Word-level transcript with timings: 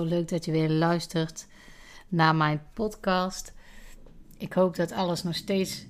Leuk 0.00 0.28
dat 0.28 0.44
je 0.44 0.52
weer 0.52 0.70
luistert 0.70 1.46
naar 2.08 2.34
mijn 2.34 2.62
podcast. 2.74 3.54
Ik 4.38 4.52
hoop 4.52 4.76
dat 4.76 4.92
alles 4.92 5.22
nog 5.22 5.34
steeds 5.34 5.86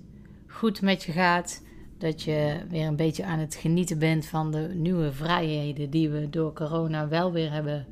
goed 0.47 0.81
met 0.81 1.03
je 1.03 1.13
gaat. 1.13 1.63
Dat 1.99 2.23
je 2.23 2.61
weer 2.69 2.87
een 2.87 2.97
beetje 2.97 3.25
aan 3.25 3.39
het 3.39 3.55
genieten 3.55 3.99
bent 3.99 4.27
van 4.27 4.51
de 4.51 4.71
nieuwe 4.75 5.13
vrijheden 5.13 5.91
die 5.91 6.09
we 6.09 6.31
door 6.31 6.53
corona 6.53 7.09
wel 7.09 7.33
weer 7.33 7.53
hebben, 7.53 7.87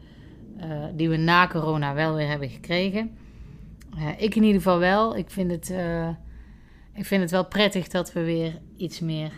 uh, 0.60 0.84
die 0.94 1.08
we 1.08 1.16
na 1.16 1.48
corona 1.48 1.94
wel 1.94 2.14
weer 2.14 2.28
hebben 2.28 2.48
gekregen. 2.48 3.16
Uh, 3.96 4.08
ik 4.16 4.34
in 4.34 4.42
ieder 4.42 4.62
geval 4.62 4.78
wel. 4.78 5.16
Ik 5.16 5.30
vind 5.30 5.50
het, 5.50 5.70
uh, 5.70 6.08
ik 6.94 7.04
vind 7.04 7.22
het 7.22 7.30
wel 7.30 7.46
prettig 7.46 7.88
dat 7.88 8.12
we 8.12 8.24
weer 8.24 8.58
iets 8.76 9.00
meer 9.00 9.32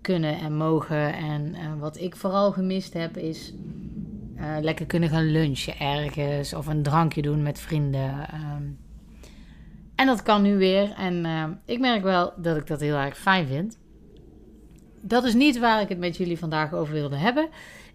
kunnen 0.00 0.38
en 0.38 0.56
mogen. 0.56 1.14
En 1.14 1.78
wat 1.78 2.00
ik 2.00 2.16
vooral 2.16 2.52
gemist 2.52 2.92
heb 2.92 3.16
is 3.16 3.52
uh, 4.44 4.56
lekker 4.60 4.86
kunnen 4.86 5.08
gaan 5.08 5.30
lunchen 5.30 5.78
ergens 5.78 6.54
of 6.54 6.66
een 6.66 6.82
drankje 6.82 7.22
doen 7.22 7.42
met 7.42 7.60
vrienden. 7.60 8.28
Ehm. 8.28 8.62
en 9.94 10.06
dat 10.06 10.22
kan 10.22 10.42
nu 10.42 10.56
weer. 10.56 10.92
En 10.96 11.24
uh, 11.24 11.44
ik 11.64 11.80
merk 11.80 12.02
wel 12.02 12.32
dat 12.36 12.56
ik 12.56 12.66
dat 12.66 12.80
heel 12.80 12.96
erg 12.96 13.18
fijn 13.18 13.46
vind. 13.46 13.78
Dat 15.00 15.24
is 15.24 15.34
niet 15.34 15.58
waar 15.58 15.80
ik 15.80 15.88
het 15.88 15.98
met 15.98 16.16
jullie 16.16 16.38
vandaag 16.38 16.72
over 16.72 16.94
wilde 16.94 17.16
hebben. 17.16 17.48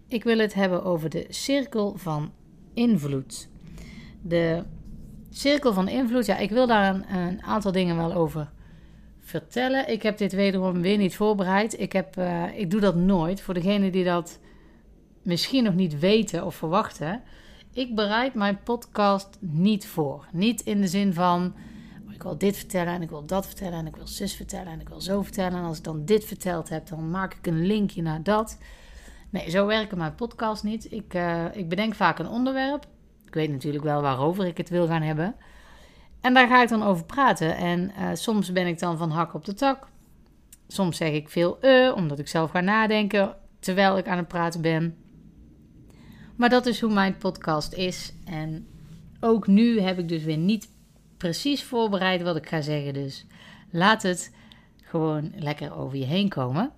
Ik 0.08 0.24
wil 0.24 0.38
het 0.38 0.54
hebben 0.54 0.84
over 0.84 1.10
de 1.10 1.26
cirkel 1.28 1.94
van 1.96 2.32
invloed. 2.74 3.48
De 4.22 4.64
cirkel 5.30 5.72
van 5.72 5.88
invloed, 5.88 6.26
ja, 6.26 6.36
ik 6.36 6.50
wil 6.50 6.66
daar 6.66 6.94
een, 6.94 7.42
aantal 7.42 7.72
dingen 7.72 7.96
wel 7.96 8.12
over 8.12 8.50
vertellen. 9.20 9.88
Ik 9.88 10.02
heb 10.02 10.18
dit 10.18 10.32
wederom 10.32 10.80
weer 10.80 10.96
niet 10.96 11.16
voorbereid. 11.16 11.80
Ik, 11.80 11.92
heb, 11.92 12.16
uh, 12.18 12.44
ik 12.54 12.70
doe 12.70 12.80
dat 12.80 12.94
nooit. 12.94 13.40
Voor 13.40 13.54
degene 13.54 13.90
die 13.90 14.04
dat 14.04 14.40
misschien 15.22 15.64
nog 15.64 15.74
niet 15.74 15.98
weten 15.98 16.46
of 16.46 16.54
verwachten. 16.54 17.22
Ik 17.72 17.94
bereid 17.94 18.34
mijn 18.34 18.62
podcast 18.62 19.28
niet 19.40 19.86
voor. 19.86 20.26
Niet 20.32 20.60
in 20.60 20.80
de 20.80 20.88
zin 20.88 21.14
van. 21.14 21.54
Oh, 22.06 22.14
ik 22.14 22.22
wil 22.22 22.38
dit 22.38 22.56
vertellen 22.56 22.94
en 22.94 23.02
ik 23.02 23.08
wil 23.08 23.26
dat 23.26 23.46
vertellen 23.46 23.78
en 23.78 23.86
ik 23.86 23.96
wil 23.96 24.06
zus 24.06 24.34
vertellen 24.34 24.72
en 24.72 24.80
ik 24.80 24.88
wil 24.88 25.00
zo 25.00 25.22
vertellen. 25.22 25.58
En 25.58 25.64
als 25.64 25.78
ik 25.78 25.84
dan 25.84 26.04
dit 26.04 26.24
verteld 26.24 26.68
heb, 26.68 26.88
dan 26.88 27.10
maak 27.10 27.34
ik 27.34 27.46
een 27.46 27.66
linkje 27.66 28.02
naar 28.02 28.22
dat. 28.22 28.58
Nee, 29.30 29.50
zo 29.50 29.66
werken 29.66 29.98
mijn 29.98 30.14
podcast 30.14 30.62
niet. 30.62 30.92
Ik, 30.92 31.14
uh, 31.14 31.44
ik 31.52 31.68
bedenk 31.68 31.94
vaak 31.94 32.18
een 32.18 32.28
onderwerp. 32.28 32.86
Ik 33.26 33.34
weet 33.34 33.50
natuurlijk 33.50 33.84
wel 33.84 34.02
waarover 34.02 34.46
ik 34.46 34.56
het 34.56 34.68
wil 34.68 34.86
gaan 34.86 35.02
hebben. 35.02 35.34
En 36.20 36.34
daar 36.34 36.48
ga 36.48 36.62
ik 36.62 36.68
dan 36.68 36.82
over 36.82 37.04
praten. 37.04 37.56
En 37.56 37.92
uh, 37.98 38.08
soms 38.12 38.52
ben 38.52 38.66
ik 38.66 38.78
dan 38.78 38.98
van 38.98 39.10
hak 39.10 39.34
op 39.34 39.44
de 39.44 39.54
tak. 39.54 39.88
Soms 40.68 40.96
zeg 40.96 41.12
ik 41.12 41.28
veel 41.28 41.58
uh, 41.60 41.92
omdat 41.96 42.18
ik 42.18 42.28
zelf 42.28 42.50
ga 42.50 42.60
nadenken 42.60 43.36
terwijl 43.58 43.98
ik 43.98 44.08
aan 44.08 44.16
het 44.16 44.28
praten 44.28 44.60
ben. 44.60 44.96
Maar 46.40 46.48
dat 46.48 46.66
is 46.66 46.80
hoe 46.80 46.92
mijn 46.92 47.16
podcast 47.16 47.72
is. 47.72 48.12
En 48.24 48.66
ook 49.20 49.46
nu 49.46 49.80
heb 49.80 49.98
ik 49.98 50.08
dus 50.08 50.22
weer 50.22 50.36
niet 50.36 50.68
precies 51.16 51.64
voorbereid 51.64 52.22
wat 52.22 52.36
ik 52.36 52.48
ga 52.48 52.60
zeggen. 52.60 52.94
Dus 52.94 53.26
laat 53.70 54.02
het 54.02 54.34
gewoon 54.82 55.32
lekker 55.36 55.74
over 55.76 55.98
je 55.98 56.04
heen 56.04 56.28
komen. 56.28 56.70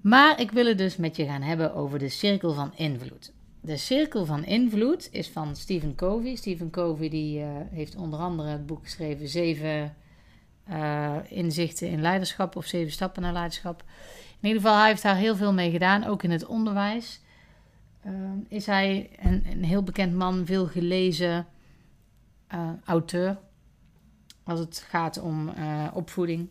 Maar 0.00 0.40
ik 0.40 0.50
wil 0.50 0.66
het 0.66 0.78
dus 0.78 0.96
met 0.96 1.16
je 1.16 1.24
gaan 1.24 1.42
hebben 1.42 1.74
over 1.74 1.98
de 1.98 2.08
cirkel 2.08 2.52
van 2.54 2.72
invloed. 2.76 3.32
De 3.60 3.76
cirkel 3.76 4.24
van 4.24 4.44
invloed 4.44 5.08
is 5.12 5.28
van 5.28 5.56
Stephen 5.56 5.94
Covey. 5.94 6.36
Stephen 6.36 6.70
Covey 6.70 7.08
die, 7.08 7.38
uh, 7.40 7.46
heeft 7.70 7.96
onder 7.96 8.18
andere 8.18 8.48
het 8.48 8.66
boek 8.66 8.82
geschreven 8.82 9.28
Zeven 9.28 9.96
uh, 10.70 11.16
inzichten 11.28 11.88
in 11.88 12.00
leiderschap 12.00 12.56
of 12.56 12.66
Zeven 12.66 12.92
stappen 12.92 13.22
naar 13.22 13.32
leiderschap. 13.32 13.84
In 14.40 14.48
ieder 14.48 14.62
geval, 14.62 14.78
hij 14.78 14.88
heeft 14.88 15.02
daar 15.02 15.16
heel 15.16 15.36
veel 15.36 15.52
mee 15.52 15.70
gedaan, 15.70 16.04
ook 16.04 16.22
in 16.22 16.30
het 16.30 16.46
onderwijs. 16.46 17.20
Uh, 18.06 18.12
is 18.48 18.66
hij 18.66 19.10
een, 19.16 19.46
een, 19.50 19.64
heel 19.64 19.82
bekend 19.82 20.14
man, 20.14 20.46
veel 20.46 20.66
gelezen 20.66 21.46
uh, 22.54 22.70
auteur. 22.84 23.38
Als 24.44 24.58
het 24.58 24.78
gaat 24.88 25.20
om 25.20 25.48
uh, 25.48 25.86
opvoeding 25.94 26.48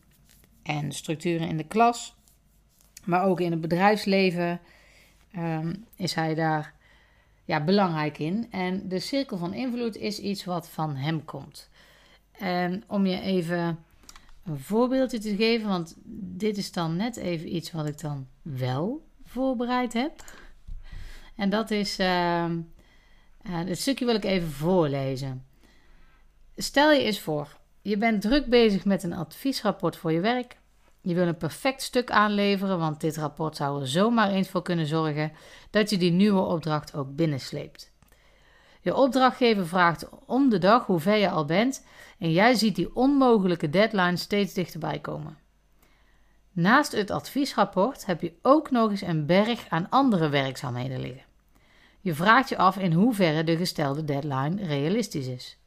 en 0.64 0.92
structuren 0.92 1.48
in 1.48 1.58
de 1.58 1.68
klas. 1.68 2.16
Maar 3.04 3.24
ook 3.24 3.40
in 3.40 3.52
het 3.52 3.62
bedrijfsleven 3.62 4.60
um, 5.38 5.86
is 5.96 6.14
hij 6.14 6.34
daar 6.34 6.74
ja, 7.46 7.64
belangrijk 7.64 8.18
in. 8.18 8.48
En 8.52 8.90
de 8.90 9.00
cirkel 9.00 9.38
van 9.38 9.54
invloed 9.54 9.98
is 9.98 10.20
iets 10.20 10.46
wat 10.46 10.70
van 10.70 10.96
hem 10.96 11.26
komt. 11.26 11.70
En 12.32 12.84
om 12.88 13.06
je 13.06 13.20
even 13.22 13.80
een 14.44 14.60
voorbeeldje 14.60 15.20
te 15.20 15.36
geven, 15.36 15.68
want 15.68 15.96
dit 16.38 16.58
is 16.58 16.72
dan 16.72 16.96
net 16.96 17.16
even 17.16 17.56
iets 17.56 17.72
wat 17.72 17.88
ik 17.88 18.00
dan 18.00 18.28
wel 18.42 19.06
voorbereid 19.24 19.94
heb. 19.94 20.24
En 21.36 21.50
dat 21.50 21.72
is. 21.72 22.00
Uh, 22.00 22.46
uh, 23.50 23.66
dit 23.66 23.80
stukje 23.80 24.06
wil 24.06 24.16
ik 24.16 24.26
even 24.26 24.52
voorlezen. 24.52 25.46
Stel 26.56 26.92
je 26.92 27.04
eens 27.04 27.20
voor, 27.20 27.58
je 27.82 27.98
bent 27.98 28.22
druk 28.22 28.46
bezig 28.46 28.86
met 28.86 29.04
een 29.04 29.14
adviesrapport 29.14 29.96
voor 29.96 30.12
je 30.12 30.20
werk. 30.20 30.58
Je 31.02 31.14
wil 31.14 31.28
een 31.28 31.38
perfect 31.38 31.82
stuk 31.82 32.12
aanleveren, 32.12 32.80
want 32.80 33.02
dit 33.02 33.18
rapport 33.18 33.56
zou 33.56 33.82
er 33.82 33.88
zomaar 33.88 34.30
eens 34.30 34.50
voor 34.50 34.62
kunnen 34.62 34.86
zorgen 34.86 35.32
dat 35.70 35.90
je 35.90 35.98
die 35.98 36.12
nieuwe 36.12 36.42
opdracht 36.42 36.96
ook 36.96 37.16
binnensleept. 37.16 37.94
Je 38.82 38.96
opdrachtgever 38.96 39.68
vraagt 39.68 40.10
om 40.26 40.50
de 40.50 40.58
dag 40.58 40.86
hoe 40.86 41.00
ver 41.00 41.16
je 41.16 41.30
al 41.30 41.46
bent 41.46 41.86
en 42.20 42.32
jij 42.32 42.54
ziet 42.54 42.76
die 42.76 42.96
onmogelijke 42.96 43.70
deadline 43.70 44.18
steeds 44.18 44.54
dichterbij 44.54 45.00
komen. 45.00 45.38
Naast 46.56 46.92
het 46.92 47.12
adviesrapport 47.12 48.06
heb 48.06 48.22
je 48.22 48.34
ook 48.42 48.72
nog 48.72 48.90
eens 48.90 49.02
een 49.02 49.26
berg 49.26 49.70
aan 49.70 49.90
andere 49.90 50.30
werkzaamheden 50.30 51.00
liggen. 51.00 51.24
Je 52.02 52.14
vraagt 52.14 52.50
je 52.50 52.58
af 52.58 52.78
in 52.78 52.94
hoeverre 52.94 53.44
de 53.44 53.58
gestelde 53.58 54.04
deadline 54.04 54.66
realistisch 54.66 55.28
is. 55.28 55.58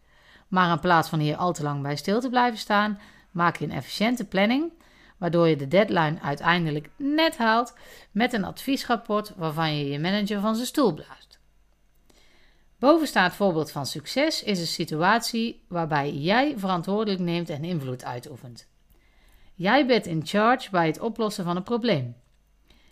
Maar 0.48 0.72
in 0.72 0.80
plaats 0.80 1.08
van 1.08 1.18
hier 1.18 1.36
al 1.36 1.52
te 1.52 1.62
lang 1.62 1.82
bij 1.82 1.96
stil 1.96 2.20
te 2.20 2.28
blijven 2.28 2.58
staan, 2.58 3.00
maak 3.30 3.56
je 3.56 3.64
een 3.64 3.70
efficiënte 3.70 4.24
planning, 4.24 4.72
waardoor 5.18 5.48
je 5.48 5.56
de 5.56 5.68
deadline 5.68 6.20
uiteindelijk 6.22 6.90
net 6.96 7.36
haalt 7.36 7.74
met 8.10 8.32
een 8.32 8.44
adviesrapport 8.44 9.32
waarvan 9.36 9.76
je 9.76 9.88
je 9.88 9.98
manager 9.98 10.40
van 10.40 10.54
zijn 10.54 10.66
stoel 10.66 10.94
blaast. 10.94 11.38
Bovenstaand 12.78 13.34
voorbeeld 13.34 13.70
van 13.70 13.86
succes 13.86 14.42
is 14.42 14.60
een 14.60 14.66
situatie 14.66 15.64
waarbij 15.66 16.12
jij 16.12 16.54
verantwoordelijk 16.56 17.20
neemt 17.20 17.50
en 17.50 17.64
invloed 17.64 18.04
uitoefent. 18.04 18.68
Jij 19.58 19.86
bent 19.86 20.06
in 20.06 20.26
charge 20.26 20.70
bij 20.70 20.86
het 20.86 21.00
oplossen 21.00 21.44
van 21.44 21.56
een 21.56 21.62
probleem. 21.62 22.16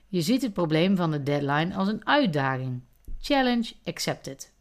Je 0.09 0.21
ziet 0.21 0.43
het 0.43 0.53
probleem 0.53 0.97
van 0.97 1.10
de 1.10 1.22
deadline 1.22 1.75
als 1.75 1.88
een 1.88 2.06
uitdaging. 2.06 2.82
Challenge 3.21 3.72
accepted. 3.84 4.53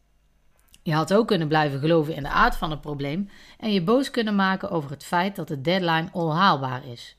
Je 0.82 0.92
had 0.92 1.14
ook 1.14 1.26
kunnen 1.26 1.48
blijven 1.48 1.80
geloven 1.80 2.14
in 2.14 2.22
de 2.22 2.28
aard 2.28 2.56
van 2.56 2.70
het 2.70 2.80
probleem 2.80 3.30
en 3.58 3.72
je 3.72 3.82
boos 3.82 4.10
kunnen 4.10 4.34
maken 4.34 4.70
over 4.70 4.90
het 4.90 5.04
feit 5.04 5.36
dat 5.36 5.48
de 5.48 5.60
deadline 5.60 6.08
onhaalbaar 6.12 6.86
is. 6.86 7.16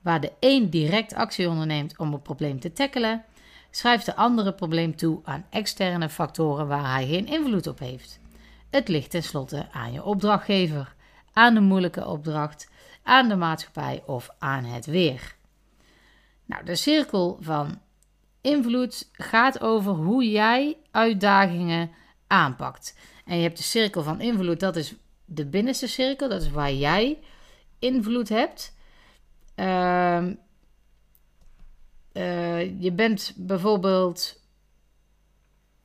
Waar 0.00 0.20
de 0.20 0.32
een 0.40 0.70
direct 0.70 1.14
actie 1.14 1.48
onderneemt 1.48 1.98
om 1.98 2.12
het 2.12 2.22
probleem 2.22 2.60
te 2.60 2.72
tackelen, 2.72 3.24
schrijft 3.70 4.06
de 4.06 4.16
andere 4.16 4.46
het 4.46 4.56
probleem 4.56 4.96
toe 4.96 5.20
aan 5.24 5.46
externe 5.50 6.08
factoren 6.08 6.66
waar 6.66 6.92
hij 6.92 7.06
geen 7.06 7.26
invloed 7.26 7.66
op 7.66 7.78
heeft. 7.78 8.20
Het 8.70 8.88
ligt 8.88 9.10
tenslotte 9.10 9.66
aan 9.72 9.92
je 9.92 10.04
opdrachtgever, 10.04 10.94
aan 11.32 11.54
de 11.54 11.60
moeilijke 11.60 12.06
opdracht, 12.06 12.68
aan 13.06 13.28
de 13.28 13.36
maatschappij 13.36 14.02
of 14.06 14.28
aan 14.38 14.64
het 14.64 14.86
weer. 14.86 15.34
Nou, 16.44 16.64
de 16.64 16.74
cirkel 16.74 17.38
van 17.40 17.80
invloed 18.40 19.08
gaat 19.12 19.60
over 19.60 19.92
hoe 19.92 20.30
jij 20.30 20.76
uitdagingen 20.90 21.90
aanpakt. 22.26 22.98
En 23.24 23.36
je 23.36 23.42
hebt 23.42 23.56
de 23.56 23.62
cirkel 23.62 24.02
van 24.02 24.20
invloed, 24.20 24.60
dat 24.60 24.76
is 24.76 24.94
de 25.24 25.46
binnenste 25.46 25.86
cirkel, 25.86 26.28
dat 26.28 26.42
is 26.42 26.50
waar 26.50 26.72
jij 26.72 27.18
invloed 27.78 28.28
hebt. 28.28 28.76
Uh, 29.56 30.26
uh, 32.12 32.80
je 32.82 32.92
bent 32.92 33.32
bijvoorbeeld. 33.36 34.40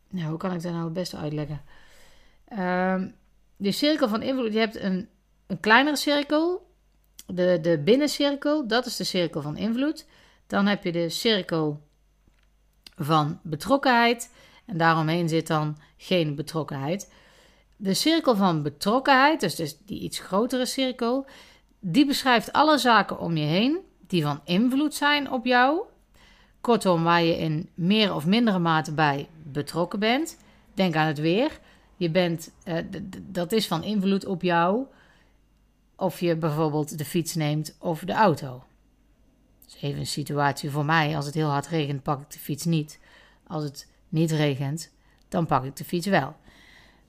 Nou, 0.09 0.29
hoe 0.29 0.37
kan 0.37 0.53
ik 0.53 0.61
dat 0.61 0.71
nou 0.71 0.83
het 0.83 0.93
beste 0.93 1.17
uitleggen? 1.17 1.61
Uh, 2.49 3.03
de 3.55 3.71
cirkel 3.71 4.07
van 4.07 4.21
invloed, 4.21 4.53
je 4.53 4.59
hebt 4.59 4.79
een, 4.79 5.09
een 5.47 5.59
kleinere 5.59 5.95
cirkel. 5.95 6.69
De, 7.33 7.59
de 7.61 7.81
binnencirkel, 7.83 8.67
dat 8.67 8.85
is 8.85 8.95
de 8.95 9.03
cirkel 9.03 9.41
van 9.41 9.57
invloed. 9.57 10.05
Dan 10.47 10.65
heb 10.65 10.83
je 10.83 10.91
de 10.91 11.09
cirkel 11.09 11.81
van 12.95 13.39
betrokkenheid. 13.43 14.31
En 14.65 14.77
daaromheen 14.77 15.29
zit 15.29 15.47
dan 15.47 15.77
geen 15.97 16.35
betrokkenheid. 16.35 17.13
De 17.75 17.93
cirkel 17.93 18.35
van 18.35 18.63
betrokkenheid, 18.63 19.39
dus, 19.39 19.55
dus 19.55 19.77
die 19.85 19.99
iets 19.99 20.19
grotere 20.19 20.65
cirkel, 20.65 21.25
die 21.79 22.05
beschrijft 22.05 22.53
alle 22.53 22.77
zaken 22.77 23.19
om 23.19 23.37
je 23.37 23.45
heen 23.45 23.79
die 24.07 24.23
van 24.23 24.41
invloed 24.43 24.93
zijn 24.93 25.31
op 25.31 25.45
jou. 25.45 25.81
Kortom, 26.61 27.03
waar 27.03 27.23
je 27.23 27.37
in 27.37 27.69
meer 27.73 28.15
of 28.15 28.25
mindere 28.25 28.59
mate 28.59 28.93
bij 28.93 29.27
betrokken 29.43 29.99
bent. 29.99 30.37
Denk 30.73 30.95
aan 30.95 31.07
het 31.07 31.19
weer. 31.19 31.59
Je 31.95 32.09
bent, 32.09 32.51
uh, 32.65 32.77
dat 33.21 33.51
is 33.51 33.67
van 33.67 33.83
invloed 33.83 34.25
op 34.25 34.41
jou. 34.41 34.85
Of 36.01 36.19
je 36.19 36.35
bijvoorbeeld 36.35 36.97
de 36.97 37.05
fiets 37.05 37.35
neemt 37.35 37.75
of 37.79 37.99
de 37.99 38.13
auto 38.13 38.63
even 39.81 39.99
een 39.99 40.07
situatie 40.07 40.69
voor 40.69 40.85
mij. 40.85 41.15
Als 41.15 41.25
het 41.25 41.35
heel 41.35 41.49
hard 41.49 41.67
regent, 41.67 42.03
pak 42.03 42.21
ik 42.21 42.31
de 42.31 42.39
fiets 42.39 42.65
niet. 42.65 42.99
Als 43.47 43.63
het 43.63 43.87
niet 44.09 44.31
regent, 44.31 44.91
dan 45.29 45.45
pak 45.45 45.63
ik 45.63 45.75
de 45.75 45.85
fiets 45.85 46.07
wel. 46.07 46.35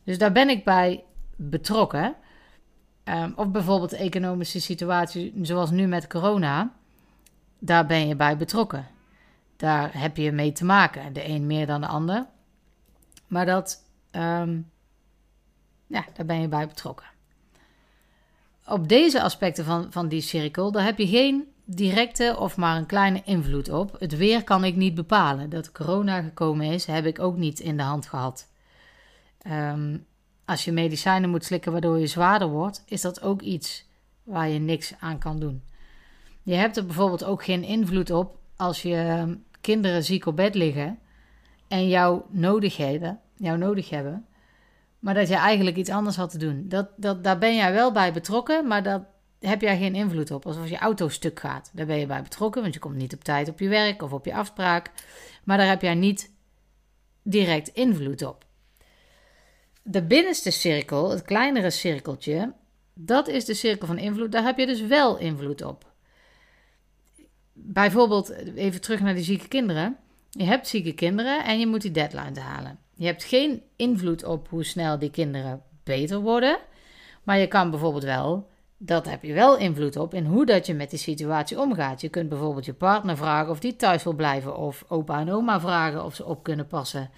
Dus 0.05 0.19
daar 0.19 0.33
ben 0.33 0.49
ik 0.49 0.65
bij 0.65 1.05
betrokken. 1.37 2.15
Um, 3.05 3.33
of 3.37 3.51
bijvoorbeeld 3.51 3.91
de 3.91 3.97
economische 3.97 4.61
situatie 4.61 5.33
zoals 5.43 5.71
nu 5.71 5.87
met 5.87 6.07
corona. 6.07 6.73
Daar 7.59 7.87
ben 7.87 8.09
je 8.09 8.17
bij 8.17 8.37
betrokken. 8.37 8.87
Daar 9.57 10.01
heb 10.01 10.17
je 10.17 10.33
mee 10.33 10.53
te 10.53 10.65
maken. 10.65 11.13
De 11.13 11.29
een 11.29 11.47
meer 11.47 11.67
dan 11.67 11.81
de 11.81 11.87
ander. 11.87 12.27
Maar 13.27 13.47
dat, 13.47 13.85
um, 14.11 14.71
ja, 15.87 16.05
daar 16.15 16.27
ben 16.27 16.41
je 16.41 16.49
bij 16.49 16.67
betrokken. 16.67 17.07
Op 18.67 18.89
deze 18.89 19.23
aspecten 19.23 19.65
van, 19.65 19.87
van 19.91 20.09
die 20.09 20.21
cirkel, 20.21 20.73
daar 20.73 20.85
heb 20.85 20.99
je 20.99 21.07
geen 21.07 21.53
directe 21.65 22.37
of 22.39 22.57
maar 22.57 22.77
een 22.77 22.87
kleine 22.87 23.23
invloed 23.25 23.71
op. 23.71 23.97
Het 23.99 24.17
weer 24.17 24.45
kan 24.45 24.65
ik 24.65 24.77
niet 24.77 24.95
bepalen. 24.95 25.51
Dat 25.51 25.73
corona 25.73 26.23
gekomen 26.23 26.67
is, 26.67 26.87
heb 26.87 27.07
ik 27.07 27.19
ook 27.19 27.37
niet 27.37 27.61
in 27.61 27.77
de 27.77 27.83
hand 27.83 28.07
gehad. 28.07 28.49
Um, 29.47 30.07
als 30.45 30.65
je 30.65 30.73
medicijnen 30.73 31.31
moet 31.31 31.45
slikken 31.45 31.73
waardoor 31.73 31.99
je 31.99 32.07
zwaarder 32.07 32.49
wordt, 32.49 32.83
is 32.87 33.01
dat 33.01 33.23
ook 33.23 33.43
iets 33.43 33.87
waar 34.23 34.49
je 34.49 34.59
niks 34.59 34.95
aan 35.01 35.19
kan 35.19 35.41
doen. 35.41 35.63
Je 36.43 36.55
hebt 36.55 36.77
er 36.77 36.87
bijvoorbeeld 36.87 37.25
ook 37.25 37.45
geen 37.45 37.65
invloed 37.65 38.11
op 38.11 38.39
als 38.57 38.83
je 38.83 38.97
ehm, 38.97 39.35
kinderen 39.61 40.05
ziek 40.05 40.27
op 40.27 40.37
bed 40.37 40.55
liggen 40.55 40.99
en 41.69 41.89
jou 41.89 42.23
nodigheden, 42.29 43.21
jou 43.37 43.59
nodig 43.59 43.91
hebben, 43.91 44.27
maar 45.03 45.15
dat 45.15 45.29
je 45.29 45.35
eigenlijk 45.35 45.77
iets 45.77 45.91
anders 45.91 46.17
had 46.17 46.31
te 46.31 46.39
doen. 46.39 46.65
Dat, 46.69 46.89
dat, 46.97 47.25
daar 47.25 47.39
ben 47.39 47.55
jij 47.55 47.73
wel 47.73 47.93
bij 47.93 48.13
betrokken, 48.13 48.67
maar 48.67 48.83
dat 48.83 49.03
heb 49.41 49.61
jij 49.61 49.79
geen 49.79 49.95
invloed 49.95 50.31
op. 50.31 50.47
Alsof 50.47 50.69
je 50.69 50.79
auto 50.79 51.09
stuk 51.09 51.41
gaat, 51.41 51.71
daar 51.73 51.87
ben 51.87 51.99
je 51.99 52.07
bij 52.07 52.23
betrokken, 52.23 52.63
want 52.63 52.75
je 52.75 52.81
komt 52.81 52.97
niet 52.97 53.15
op 53.15 53.25
tijd 53.25 53.49
op 53.49 53.59
je 53.59 53.69
werk 53.69 54.03
of 54.03 54.13
op 54.13 54.25
je 54.25 54.35
afspraak, 54.35 54.91
maar 55.45 55.57
daar 55.57 55.69
heb 55.69 55.83
jij 55.83 55.95
niet 55.95 56.31
direct 57.23 57.69
invloed 57.69 58.25
op. 58.25 58.45
De 59.83 60.03
binnenste 60.03 60.51
cirkel, 60.51 61.11
het 61.11 61.23
kleinere 61.23 61.71
cirkeltje, 61.71 62.53
dat 62.95 63.29
is 63.29 63.45
de 63.45 63.55
cirkel 63.55 63.87
van 63.87 63.99
invloed. 63.99 64.33
Daar 64.33 64.45
heb 64.45 64.59
je 64.59 64.67
dus 64.67 64.81
wel 64.81 65.19
invloed 65.19 65.63
op. 65.63 65.93
Bijvoorbeeld, 67.53 68.31
even 68.55 68.81
terug 68.81 69.01
naar 69.01 69.15
die 69.15 69.25
zieke 69.25 69.49
kinderen. 69.49 69.97
Je 70.31 70.45
hebt 70.45 70.69
zieke 70.69 70.93
kinderen 70.93 71.45
en 71.45 71.59
je 71.59 71.67
moet 71.67 71.83
die 71.83 71.91
deadline 71.91 72.41
halen. 72.41 72.82
Je 73.03 73.09
hebt 73.09 73.25
geen 73.25 73.63
invloed 73.77 74.25
op 74.25 74.49
hoe 74.49 74.65
snel 74.65 74.99
die 74.99 75.11
kinderen 75.11 75.63
beter 75.85 76.21
worden. 76.21 76.59
Maar 77.23 77.39
je 77.39 77.47
kan 77.47 77.71
bijvoorbeeld 77.71 78.05
wel, 78.05 78.49
dat 78.77 79.09
heb 79.09 79.23
je 79.23 79.33
wel 79.33 79.59
invloed 79.59 79.97
op, 79.97 80.15
in 80.15 80.25
hoe 80.25 80.47
dat 80.47 80.67
je 80.67 80.75
met 80.75 80.91
die 80.91 80.99
situatie 80.99 81.61
omgaat. 81.61 82.01
Je 82.01 82.09
kunt 82.09 82.29
bijvoorbeeld 82.29 82.65
je 82.65 82.73
partner 82.73 83.17
vragen 83.17 83.51
of 83.51 83.61
die 83.61 83.77
thuis 83.77 84.03
wil 84.03 84.13
blijven. 84.13 84.57
Of 84.57 84.85
opa 84.89 85.21
en 85.21 85.33
oma 85.33 85.61
vragen 85.61 86.05
of 86.05 86.15
ze 86.15 86.25
op 86.25 86.43
kunnen 86.43 86.67
passen. 86.67 87.11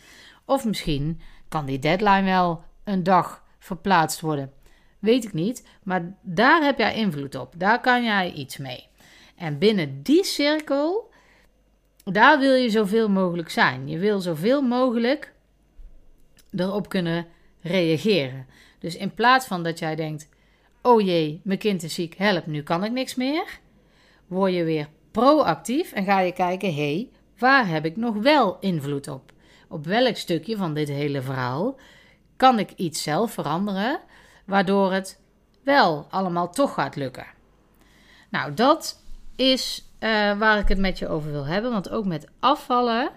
Of 0.44 0.64
misschien 0.64 1.20
kan 1.48 1.66
die 1.66 1.78
deadline 1.78 2.24
wel 2.24 2.62
een 2.84 3.02
dag 3.02 3.42
verplaatst 3.58 4.20
worden? 4.20 4.52
Weet 4.98 5.24
ik 5.24 5.32
niet, 5.32 5.66
maar 5.82 6.14
daar 6.22 6.62
heb 6.62 6.78
jij 6.78 6.94
invloed 6.94 7.34
op. 7.34 7.54
Daar 7.56 7.80
kan 7.80 8.04
jij 8.04 8.32
iets 8.32 8.56
mee. 8.56 8.88
En 9.36 9.58
binnen 9.58 10.02
die 10.02 10.24
cirkel, 10.24 11.10
daar 12.04 12.38
wil 12.38 12.54
je 12.54 12.70
zoveel 12.70 13.08
mogelijk 13.08 13.50
zijn. 13.50 13.88
Je 13.88 13.98
wil 13.98 14.20
zoveel 14.20 14.62
mogelijk 14.62 15.32
erop 16.56 16.88
kunnen 16.88 17.26
reageren. 17.60 18.46
Dus 18.78 18.96
in 18.96 19.14
plaats 19.14 19.46
van 19.46 19.62
dat 19.62 19.78
jij 19.78 19.96
denkt: 19.96 20.28
oh 20.82 21.00
jee, 21.00 21.40
mijn 21.44 21.58
kind 21.58 21.82
is 21.82 21.94
ziek, 21.94 22.14
help, 22.14 22.46
nu 22.46 22.62
kan 22.62 22.84
ik 22.84 22.92
niks 22.92 23.14
meer. 23.14 23.60
Word 24.26 24.52
je 24.52 24.64
weer 24.64 24.88
proactief 25.10 25.92
en 25.92 26.04
ga 26.04 26.20
je 26.20 26.32
kijken: 26.32 26.74
hé, 26.74 26.94
hey, 26.94 27.08
waar 27.38 27.68
heb 27.68 27.84
ik 27.84 27.96
nog 27.96 28.14
wel 28.14 28.56
invloed 28.60 29.08
op? 29.08 29.32
op 29.74 29.86
welk 29.86 30.16
stukje 30.16 30.56
van 30.56 30.74
dit 30.74 30.88
hele 30.88 31.22
verhaal 31.22 31.76
kan 32.36 32.58
ik 32.58 32.72
iets 32.76 33.02
zelf 33.02 33.32
veranderen, 33.32 34.00
waardoor 34.46 34.92
het 34.92 35.20
wel 35.62 36.06
allemaal 36.10 36.50
toch 36.50 36.74
gaat 36.74 36.96
lukken. 36.96 37.26
Nou, 38.30 38.54
dat 38.54 39.02
is 39.36 39.88
uh, 40.00 40.38
waar 40.38 40.58
ik 40.58 40.68
het 40.68 40.78
met 40.78 40.98
je 40.98 41.08
over 41.08 41.30
wil 41.30 41.46
hebben, 41.46 41.70
want 41.70 41.90
ook 41.90 42.04
met 42.04 42.28
afvallen 42.40 43.10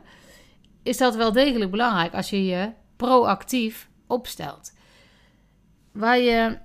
is 0.83 0.97
dat 0.97 1.15
wel 1.15 1.31
degelijk 1.31 1.71
belangrijk 1.71 2.13
als 2.13 2.29
je 2.29 2.45
je 2.45 2.71
proactief 2.97 3.89
opstelt. 4.07 4.71
Waar 5.91 6.19
je 6.19 6.57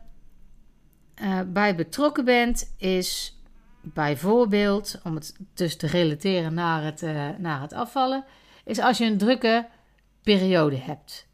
uh, 1.22 1.40
bij 1.46 1.74
betrokken 1.74 2.24
bent, 2.24 2.74
is 2.76 3.40
bijvoorbeeld, 3.80 5.00
om 5.04 5.14
het 5.14 5.36
dus 5.54 5.76
te 5.76 5.86
relateren 5.86 6.54
naar 6.54 6.84
het, 6.84 7.02
uh, 7.02 7.28
naar 7.38 7.60
het 7.60 7.72
afvallen, 7.72 8.24
is 8.64 8.78
als 8.78 8.98
je 8.98 9.04
een 9.04 9.18
drukke 9.18 9.68
periode 10.22 10.76
hebt. 10.76 11.26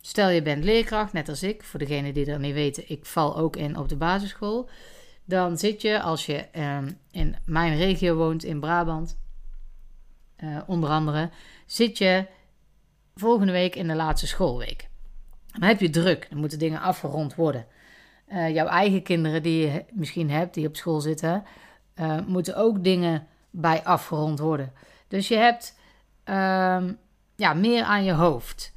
Stel 0.00 0.28
je 0.28 0.42
bent 0.42 0.64
leerkracht, 0.64 1.12
net 1.12 1.28
als 1.28 1.42
ik, 1.42 1.62
voor 1.62 1.78
degenen 1.78 2.14
die 2.14 2.24
dat 2.24 2.38
niet 2.38 2.54
weten, 2.54 2.90
ik 2.90 3.06
val 3.06 3.36
ook 3.36 3.56
in 3.56 3.76
op 3.76 3.88
de 3.88 3.96
basisschool. 3.96 4.68
Dan 5.24 5.58
zit 5.58 5.82
je, 5.82 6.00
als 6.00 6.26
je 6.26 6.36
ehm, 6.36 6.90
in 7.10 7.36
mijn 7.44 7.76
regio 7.76 8.14
woont, 8.14 8.44
in 8.44 8.60
Brabant, 8.60 9.18
uh, 10.44 10.58
onder 10.66 10.90
andere, 10.90 11.30
zit 11.66 11.98
je 11.98 12.26
volgende 13.14 13.52
week 13.52 13.76
in 13.76 13.88
de 13.88 13.94
laatste 13.94 14.26
schoolweek. 14.26 14.88
Dan 15.52 15.68
heb 15.68 15.80
je 15.80 15.90
druk, 15.90 16.26
dan 16.30 16.38
moeten 16.38 16.58
dingen 16.58 16.80
afgerond 16.80 17.34
worden. 17.34 17.66
Uh, 18.28 18.54
jouw 18.54 18.66
eigen 18.66 19.02
kinderen 19.02 19.42
die 19.42 19.66
je 19.66 19.84
misschien 19.92 20.30
hebt, 20.30 20.54
die 20.54 20.66
op 20.66 20.76
school 20.76 21.00
zitten, 21.00 21.44
uh, 21.96 22.18
moeten 22.26 22.56
ook 22.56 22.84
dingen 22.84 23.26
bij 23.50 23.84
afgerond 23.84 24.38
worden. 24.38 24.72
Dus 25.08 25.28
je 25.28 25.36
hebt 25.36 25.78
ehm, 26.24 26.92
ja, 27.36 27.54
meer 27.54 27.82
aan 27.82 28.04
je 28.04 28.12
hoofd. 28.12 28.72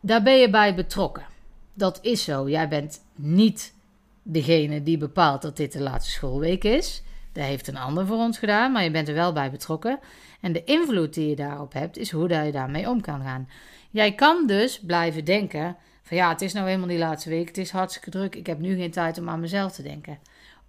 Daar 0.00 0.22
ben 0.22 0.38
je 0.38 0.50
bij 0.50 0.74
betrokken. 0.74 1.26
Dat 1.74 1.98
is 2.02 2.24
zo. 2.24 2.48
Jij 2.48 2.68
bent 2.68 3.00
niet 3.14 3.74
degene 4.22 4.82
die 4.82 4.98
bepaalt 4.98 5.42
dat 5.42 5.56
dit 5.56 5.72
de 5.72 5.80
laatste 5.82 6.10
schoolweek 6.10 6.64
is. 6.64 7.02
Dat 7.32 7.44
heeft 7.44 7.68
een 7.68 7.76
ander 7.76 8.06
voor 8.06 8.16
ons 8.16 8.38
gedaan, 8.38 8.72
maar 8.72 8.82
je 8.82 8.90
bent 8.90 9.08
er 9.08 9.14
wel 9.14 9.32
bij 9.32 9.50
betrokken. 9.50 9.98
En 10.46 10.52
de 10.52 10.64
invloed 10.64 11.14
die 11.14 11.28
je 11.28 11.36
daarop 11.36 11.72
hebt, 11.72 11.96
is 11.96 12.10
hoe 12.10 12.28
je 12.28 12.52
daarmee 12.52 12.88
om 12.88 13.00
kan 13.00 13.22
gaan. 13.22 13.48
Jij 13.90 14.14
kan 14.14 14.46
dus 14.46 14.80
blijven 14.80 15.24
denken: 15.24 15.76
van 16.02 16.16
ja, 16.16 16.28
het 16.28 16.40
is 16.40 16.52
nou 16.52 16.66
helemaal 16.66 16.88
die 16.88 16.98
laatste 16.98 17.28
week, 17.28 17.46
het 17.46 17.58
is 17.58 17.70
hartstikke 17.70 18.10
druk, 18.10 18.34
ik 18.34 18.46
heb 18.46 18.58
nu 18.58 18.76
geen 18.76 18.90
tijd 18.90 19.18
om 19.18 19.28
aan 19.28 19.40
mezelf 19.40 19.72
te 19.72 19.82
denken. 19.82 20.18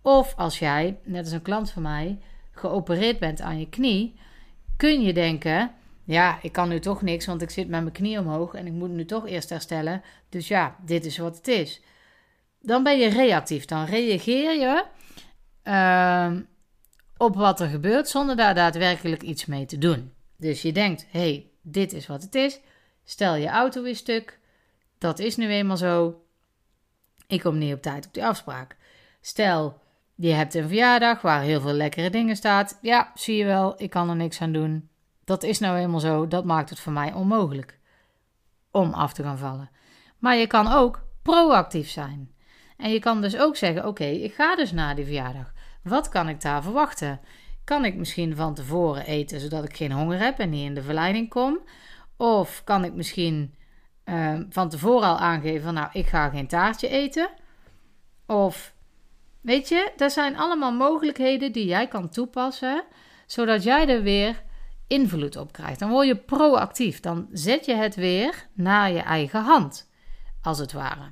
Of 0.02 0.34
als 0.36 0.60
jij, 0.60 0.98
net 1.04 1.24
als 1.24 1.34
een 1.34 1.42
klant 1.42 1.72
van 1.72 1.82
mij, 1.82 2.20
geopereerd 2.52 3.20
bent 3.20 3.42
aan 3.42 3.60
je 3.60 3.70
knie, 3.70 4.20
kun 4.78 5.02
je 5.02 5.14
denken: 5.14 5.72
ja, 6.04 6.40
ik 6.42 6.52
kan 6.52 6.70
nu 6.70 6.80
toch 6.80 7.02
niks, 7.02 7.26
want 7.26 7.42
ik 7.42 7.50
zit 7.50 7.68
met 7.68 7.82
mijn 7.82 7.94
knie 7.94 8.20
omhoog 8.20 8.54
en 8.54 8.66
ik 8.66 8.74
moet 8.74 8.90
nu 8.90 9.06
toch 9.06 9.28
eerst 9.28 9.50
herstellen. 9.50 10.02
Dus 10.30 10.48
ja, 10.48 10.76
dit 10.86 11.06
is 11.06 11.18
wat 11.18 11.38
het 11.38 11.48
is. 11.48 11.82
Dan 12.62 12.84
ben 12.84 13.00
je 13.00 13.10
reactief. 13.10 13.66
Dan 13.66 13.86
reageer 13.86 14.60
je 14.60 14.84
uh, 15.64 16.32
op 17.18 17.36
wat 17.36 17.60
er 17.60 17.68
gebeurt 17.68 18.08
zonder 18.08 18.36
daar 18.36 18.56
daadwerkelijk 18.56 19.22
iets 19.22 19.46
mee 19.46 19.66
te 19.66 19.78
doen. 19.78 20.14
Dus 20.38 20.62
je 20.62 20.72
denkt, 20.72 21.06
hé, 21.10 21.20
hey, 21.20 21.50
dit 21.62 21.94
is 21.94 22.08
wat 22.08 22.22
het 22.22 22.36
is. 22.36 22.60
Stel 23.04 23.36
je 23.36 23.48
auto 23.48 23.84
is 23.84 23.98
stuk. 23.98 24.40
Dat 24.98 25.20
is 25.20 25.36
nu 25.36 25.48
eenmaal 25.48 25.78
zo. 25.78 26.22
Ik 27.28 27.42
kom 27.42 27.58
niet 27.58 27.74
op 27.74 27.82
tijd 27.82 28.06
op 28.06 28.14
die 28.14 28.26
afspraak. 28.26 28.78
Stel, 29.22 29.82
je 30.16 30.32
hebt 30.32 30.54
een 30.54 30.68
verjaardag 30.68 31.22
waar 31.22 31.42
heel 31.42 31.62
veel 31.62 31.74
lekkere 31.74 32.10
dingen 32.10 32.36
staat. 32.36 32.78
Ja, 32.82 33.12
zie 33.16 33.38
je 33.38 33.46
wel, 33.46 33.74
ik 33.82 33.90
kan 33.90 34.10
er 34.10 34.16
niks 34.16 34.42
aan 34.42 34.52
doen. 34.52 34.90
Dat 35.24 35.44
is 35.44 35.60
nou 35.60 35.78
eenmaal 35.78 36.00
zo, 36.00 36.28
dat 36.28 36.46
maakt 36.46 36.70
het 36.70 36.80
voor 36.80 36.94
mij 36.94 37.14
onmogelijk 37.14 37.80
om 38.72 38.94
af 38.94 39.14
te 39.14 39.24
gaan 39.24 39.38
vallen. 39.38 39.70
Maar 40.18 40.36
je 40.36 40.48
kan 40.48 40.68
ook 40.68 41.02
proactief 41.22 41.90
zijn. 41.90 42.32
En 42.78 42.92
je 42.92 43.00
kan 43.00 43.22
dus 43.22 43.38
ook 43.38 43.56
zeggen: 43.56 43.88
Oké, 43.88 44.06
ik 44.06 44.34
ga 44.34 44.56
dus 44.56 44.72
naar 44.72 44.96
die 44.96 45.06
verjaardag. 45.06 45.54
Wat 45.88 46.10
kan 46.10 46.30
ik 46.30 46.42
daar 46.42 46.64
verwachten? 46.64 47.20
Kan 47.64 47.86
ik 47.86 47.96
misschien 47.96 48.36
van 48.36 48.54
tevoren 48.54 49.06
eten 49.06 49.40
zodat 49.40 49.64
ik 49.64 49.76
geen 49.76 49.92
honger 49.92 50.20
heb 50.20 50.40
en 50.40 50.50
niet 50.50 50.66
in 50.66 50.74
de 50.74 50.82
verleiding 50.82 51.30
kom? 51.30 51.60
Of 52.18 52.64
kan 52.64 52.84
ik 52.84 52.94
misschien 52.94 53.56
uh, 54.06 54.40
van 54.50 54.70
tevoren 54.70 55.08
al 55.08 55.18
aangeven: 55.18 55.74
Nou, 55.74 55.90
ik 55.94 56.08
ga 56.08 56.30
geen 56.30 56.48
taartje 56.48 56.88
eten? 56.88 57.30
Of 58.26 58.74
weet 59.42 59.70
je, 59.70 59.92
dat 59.96 60.12
zijn 60.12 60.38
allemaal 60.38 60.72
mogelijkheden 60.72 61.52
die 61.52 61.66
jij 61.66 61.88
kan 61.88 62.10
toepassen, 62.10 62.84
zodat 63.26 63.64
jij 63.64 63.88
er 63.88 64.02
weer 64.02 64.44
invloed 64.88 65.36
op 65.36 65.52
krijgt. 65.52 65.80
Dan 65.80 65.90
word 65.90 66.08
je 66.08 66.16
proactief. 66.16 67.00
Dan 67.00 67.28
zet 67.32 67.66
je 67.66 67.74
het 67.74 67.96
weer 67.96 68.48
naar 68.54 68.92
je 68.92 69.00
eigen 69.00 69.42
hand, 69.42 69.90
als 70.42 70.60
het 70.60 70.72
ware. 70.72 71.12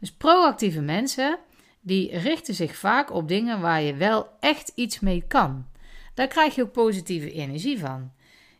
Dus 0.00 0.12
proactieve 0.12 0.80
mensen, 0.80 1.38
die 1.82 2.18
richten 2.18 2.54
zich 2.54 2.76
vaak 2.76 3.12
op 3.12 3.28
dingen 3.28 3.60
waar 3.60 3.82
je 3.82 3.94
wel 3.94 4.26
echt 4.40 4.72
iets 4.74 5.00
mee 5.00 5.24
kan. 5.28 5.66
Daar 6.14 6.28
krijg 6.28 6.54
je 6.54 6.62
ook 6.62 6.72
positieve 6.72 7.32
energie 7.32 7.78
van. 7.78 8.12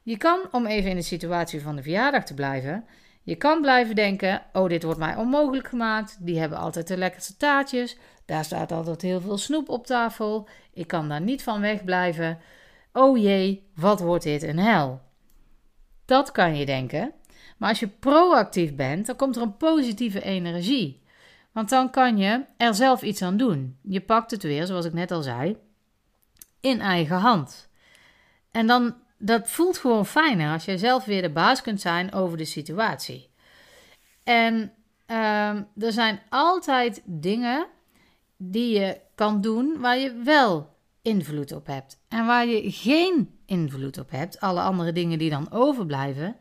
Je 0.02 0.16
kan, 0.16 0.40
om 0.50 0.66
even 0.66 0.90
in 0.90 0.96
de 0.96 1.02
situatie 1.02 1.60
van 1.60 1.76
de 1.76 1.82
verjaardag 1.82 2.24
te 2.24 2.34
blijven, 2.34 2.84
je 3.22 3.36
kan 3.36 3.60
blijven 3.60 3.94
denken: 3.94 4.42
oh, 4.52 4.68
dit 4.68 4.82
wordt 4.82 4.98
mij 4.98 5.16
onmogelijk 5.16 5.68
gemaakt. 5.68 6.16
Die 6.20 6.38
hebben 6.38 6.58
altijd 6.58 6.88
de 6.88 6.96
lekkerste 6.96 7.36
taartjes. 7.36 7.96
Daar 8.24 8.44
staat 8.44 8.72
altijd 8.72 9.02
heel 9.02 9.20
veel 9.20 9.38
snoep 9.38 9.68
op 9.68 9.86
tafel. 9.86 10.48
Ik 10.72 10.86
kan 10.86 11.08
daar 11.08 11.20
niet 11.20 11.42
van 11.42 11.60
wegblijven. 11.60 12.38
Oh 12.92 13.18
jee, 13.18 13.70
wat 13.74 14.00
wordt 14.00 14.24
dit 14.24 14.42
een 14.42 14.58
hel? 14.58 15.00
Dat 16.04 16.32
kan 16.32 16.56
je 16.56 16.66
denken. 16.66 17.12
Maar 17.58 17.68
als 17.68 17.80
je 17.80 17.88
proactief 17.88 18.74
bent, 18.74 19.06
dan 19.06 19.16
komt 19.16 19.36
er 19.36 19.42
een 19.42 19.56
positieve 19.56 20.22
energie. 20.22 21.01
Want 21.52 21.68
dan 21.68 21.90
kan 21.90 22.16
je 22.16 22.44
er 22.56 22.74
zelf 22.74 23.02
iets 23.02 23.22
aan 23.22 23.36
doen. 23.36 23.78
Je 23.82 24.00
pakt 24.00 24.30
het 24.30 24.42
weer, 24.42 24.66
zoals 24.66 24.84
ik 24.84 24.92
net 24.92 25.10
al 25.10 25.22
zei, 25.22 25.56
in 26.60 26.80
eigen 26.80 27.16
hand. 27.16 27.68
En 28.50 28.66
dan, 28.66 28.94
dat 29.18 29.48
voelt 29.48 29.78
gewoon 29.78 30.06
fijner 30.06 30.52
als 30.52 30.64
jij 30.64 30.76
zelf 30.76 31.04
weer 31.04 31.22
de 31.22 31.30
baas 31.30 31.62
kunt 31.62 31.80
zijn 31.80 32.12
over 32.12 32.38
de 32.38 32.44
situatie. 32.44 33.30
En 34.24 34.72
ehm, 35.06 35.62
er 35.78 35.92
zijn 35.92 36.20
altijd 36.28 37.02
dingen 37.04 37.66
die 38.36 38.78
je 38.78 39.00
kan 39.14 39.40
doen 39.40 39.80
waar 39.80 39.98
je 39.98 40.12
wel 40.24 40.76
invloed 41.02 41.52
op 41.52 41.66
hebt. 41.66 41.98
En 42.08 42.26
waar 42.26 42.46
je 42.46 42.70
geen 42.70 43.38
invloed 43.46 43.98
op 43.98 44.10
hebt, 44.10 44.40
alle 44.40 44.60
andere 44.60 44.92
dingen 44.92 45.18
die 45.18 45.30
dan 45.30 45.52
overblijven, 45.52 46.36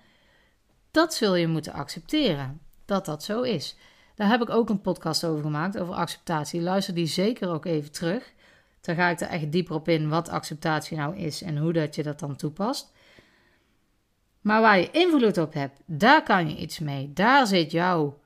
dat 0.92 1.14
zul 1.14 1.36
je 1.36 1.48
moeten 1.48 1.74
accepteren. 1.74 2.62
Dat 2.86 3.06
dat 3.06 3.24
zo 3.24 3.42
is. 3.42 3.76
Daar 4.16 4.30
heb 4.30 4.42
ik 4.42 4.50
ook 4.50 4.70
een 4.70 4.82
podcast 4.82 5.26
over 5.26 5.44
gemaakt, 5.44 5.80
over 5.80 5.94
acceptatie. 5.94 6.62
Luister 6.62 6.94
die 6.94 7.06
zeker 7.06 7.50
ook 7.50 7.66
even 7.66 7.92
terug. 7.92 8.34
Dan 8.82 8.96
ga 8.96 9.10
ik 9.10 9.20
er 9.20 9.28
echt 9.28 9.52
dieper 9.52 9.76
op 9.76 9.88
in 9.88 10.10
wat 10.10 10.30
acceptatie 10.30 10.98
nou 10.98 11.18
is 11.18 11.42
en 11.42 11.58
hoe 11.58 11.74
dat 11.74 11.96
je 11.96 12.04
dat 12.04 12.20
dan 12.20 12.36
toepast. 12.36 12.92
Maar 14.42 14.62
waar 14.62 14.80
je 14.80 14.92
invloed 14.92 15.38
op 15.38 15.54
hebt, 15.54 15.80
daar 15.86 16.24
kan 16.24 16.50
je 16.50 16.56
iets 16.56 16.80
mee. 16.80 17.14
Daar 17.14 17.48
zit 17.48 17.72
jouw 17.72 18.20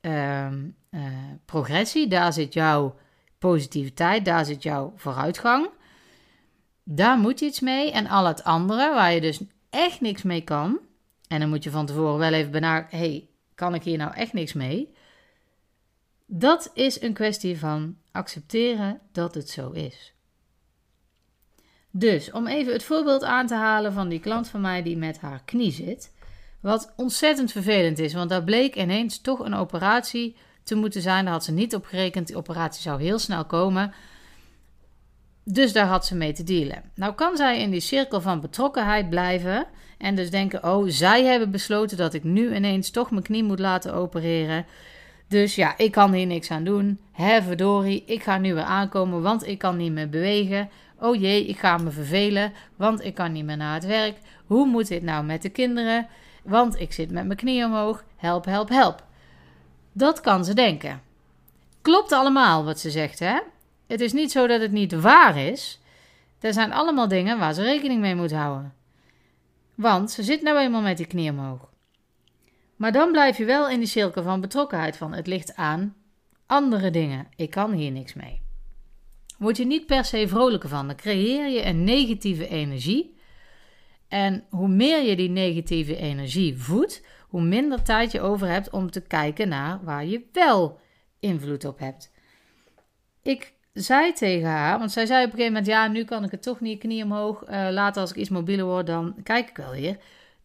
ehm, 0.00 0.68
eh, 0.90 1.02
progressie, 1.44 2.08
daar 2.08 2.32
zit 2.32 2.52
jouw 2.52 2.96
positiviteit, 3.38 4.24
daar 4.24 4.44
zit 4.44 4.62
jouw 4.62 4.92
vooruitgang. 4.96 5.68
Daar 6.84 7.18
moet 7.18 7.38
je 7.38 7.46
iets 7.46 7.60
mee. 7.60 7.92
En 7.92 8.06
al 8.06 8.26
het 8.26 8.44
andere, 8.44 8.94
waar 8.94 9.12
je 9.12 9.20
dus 9.20 9.40
echt 9.70 10.00
niks 10.00 10.22
mee 10.22 10.40
kan. 10.40 10.78
En 11.28 11.40
dan 11.40 11.48
moet 11.48 11.64
je 11.64 11.70
van 11.70 11.86
tevoren 11.86 12.18
wel 12.18 12.32
even 12.32 12.50
benadrukken: 12.50 12.98
hey, 12.98 13.28
kan 13.54 13.74
ik 13.74 13.82
hier 13.82 13.98
nou 13.98 14.14
echt 14.14 14.32
niks 14.32 14.52
mee? 14.52 14.94
Dat 16.32 16.70
is 16.74 17.02
een 17.02 17.12
kwestie 17.12 17.58
van 17.58 17.96
accepteren 18.12 19.00
dat 19.12 19.34
het 19.34 19.48
zo 19.48 19.70
is. 19.70 20.14
Dus 21.90 22.30
om 22.32 22.46
even 22.46 22.72
het 22.72 22.82
voorbeeld 22.82 23.24
aan 23.24 23.46
te 23.46 23.54
halen 23.54 23.92
van 23.92 24.08
die 24.08 24.20
klant 24.20 24.48
van 24.48 24.60
mij 24.60 24.82
die 24.82 24.96
met 24.96 25.20
haar 25.20 25.42
knie 25.44 25.72
zit. 25.72 26.12
Wat 26.60 26.92
ontzettend 26.96 27.52
vervelend 27.52 27.98
is, 27.98 28.14
want 28.14 28.30
daar 28.30 28.44
bleek 28.44 28.76
ineens 28.76 29.20
toch 29.20 29.38
een 29.38 29.54
operatie 29.54 30.36
te 30.62 30.74
moeten 30.74 31.02
zijn. 31.02 31.24
Daar 31.24 31.32
had 31.32 31.44
ze 31.44 31.52
niet 31.52 31.74
op 31.74 31.84
gerekend. 31.84 32.26
Die 32.26 32.36
operatie 32.36 32.82
zou 32.82 33.02
heel 33.02 33.18
snel 33.18 33.44
komen. 33.44 33.92
Dus 35.44 35.72
daar 35.72 35.86
had 35.86 36.06
ze 36.06 36.16
mee 36.16 36.32
te 36.32 36.44
dealen. 36.44 36.90
Nou 36.94 37.14
kan 37.14 37.36
zij 37.36 37.60
in 37.60 37.70
die 37.70 37.80
cirkel 37.80 38.20
van 38.20 38.40
betrokkenheid 38.40 39.10
blijven 39.10 39.66
en 39.98 40.14
dus 40.14 40.30
denken: 40.30 40.64
oh, 40.64 40.84
zij 40.88 41.24
hebben 41.24 41.50
besloten 41.50 41.96
dat 41.96 42.14
ik 42.14 42.24
nu 42.24 42.54
ineens 42.54 42.90
toch 42.90 43.10
mijn 43.10 43.22
knie 43.22 43.44
moet 43.44 43.58
laten 43.58 43.94
opereren. 43.94 44.66
Dus 45.30 45.54
ja, 45.54 45.74
ik 45.76 45.92
kan 45.92 46.12
hier 46.12 46.26
niks 46.26 46.50
aan 46.50 46.64
doen. 46.64 46.98
Hè, 47.12 47.42
verdorie, 47.42 48.02
ik 48.06 48.22
ga 48.22 48.38
nu 48.38 48.54
weer 48.54 48.62
aankomen, 48.62 49.22
want 49.22 49.46
ik 49.46 49.58
kan 49.58 49.76
niet 49.76 49.92
meer 49.92 50.08
bewegen. 50.08 50.70
Oh 50.98 51.20
jee, 51.20 51.46
ik 51.46 51.58
ga 51.58 51.76
me 51.76 51.90
vervelen, 51.90 52.52
want 52.76 53.04
ik 53.04 53.14
kan 53.14 53.32
niet 53.32 53.44
meer 53.44 53.56
naar 53.56 53.74
het 53.74 53.86
werk. 53.86 54.16
Hoe 54.46 54.66
moet 54.66 54.88
dit 54.88 55.02
nou 55.02 55.24
met 55.24 55.42
de 55.42 55.48
kinderen? 55.48 56.08
Want 56.42 56.80
ik 56.80 56.92
zit 56.92 57.10
met 57.10 57.26
mijn 57.26 57.38
knie 57.38 57.64
omhoog. 57.64 58.04
Help, 58.16 58.44
help, 58.44 58.68
help. 58.68 59.04
Dat 59.92 60.20
kan 60.20 60.44
ze 60.44 60.54
denken. 60.54 61.02
Klopt 61.82 62.12
allemaal 62.12 62.64
wat 62.64 62.78
ze 62.78 62.90
zegt, 62.90 63.18
hè? 63.18 63.38
Het 63.86 64.00
is 64.00 64.12
niet 64.12 64.30
zo 64.30 64.46
dat 64.46 64.60
het 64.60 64.72
niet 64.72 65.00
waar 65.00 65.36
is. 65.36 65.80
Er 66.40 66.52
zijn 66.52 66.72
allemaal 66.72 67.08
dingen 67.08 67.38
waar 67.38 67.54
ze 67.54 67.62
rekening 67.62 68.00
mee 68.00 68.14
moet 68.14 68.32
houden. 68.32 68.74
Want 69.74 70.10
ze 70.10 70.22
zit 70.22 70.42
nou 70.42 70.58
eenmaal 70.58 70.80
met 70.80 70.96
die 70.96 71.06
knie 71.06 71.30
omhoog. 71.30 71.69
Maar 72.80 72.92
dan 72.92 73.12
blijf 73.12 73.38
je 73.38 73.44
wel 73.44 73.68
in 73.68 73.78
die 73.78 73.88
cirkel 73.88 74.22
van 74.22 74.40
betrokkenheid 74.40 74.96
van 74.96 75.12
het 75.12 75.26
ligt 75.26 75.56
aan 75.56 75.96
andere 76.46 76.90
dingen. 76.90 77.26
Ik 77.36 77.50
kan 77.50 77.72
hier 77.72 77.90
niks 77.90 78.14
mee. 78.14 78.42
Word 79.38 79.56
je 79.56 79.66
niet 79.66 79.86
per 79.86 80.04
se 80.04 80.28
vrolijker 80.28 80.68
van, 80.68 80.86
dan 80.86 80.96
creëer 80.96 81.48
je 81.48 81.64
een 81.64 81.84
negatieve 81.84 82.48
energie. 82.48 83.16
En 84.08 84.44
hoe 84.50 84.68
meer 84.68 85.02
je 85.02 85.16
die 85.16 85.28
negatieve 85.28 85.96
energie 85.96 86.58
voedt, 86.58 87.06
hoe 87.28 87.42
minder 87.42 87.82
tijd 87.82 88.12
je 88.12 88.20
over 88.20 88.48
hebt 88.48 88.70
om 88.70 88.90
te 88.90 89.00
kijken 89.00 89.48
naar 89.48 89.84
waar 89.84 90.06
je 90.06 90.28
wel 90.32 90.80
invloed 91.18 91.64
op 91.64 91.78
hebt. 91.78 92.12
Ik 93.22 93.54
zei 93.72 94.12
tegen 94.12 94.48
haar, 94.48 94.78
want 94.78 94.92
zij 94.92 95.06
zei 95.06 95.24
op 95.24 95.30
een 95.30 95.38
gegeven 95.38 95.52
moment: 95.52 95.72
Ja, 95.72 95.88
nu 95.88 96.04
kan 96.04 96.24
ik 96.24 96.30
het 96.30 96.42
toch 96.42 96.60
niet, 96.60 96.78
knie 96.78 97.04
omhoog. 97.04 97.42
Uh, 97.42 97.68
later, 97.70 98.00
als 98.00 98.10
ik 98.10 98.16
iets 98.16 98.28
mobieler 98.28 98.64
word, 98.64 98.86
dan 98.86 99.14
kijk 99.22 99.48
ik 99.48 99.56
wel 99.56 99.70
weer. 99.70 99.98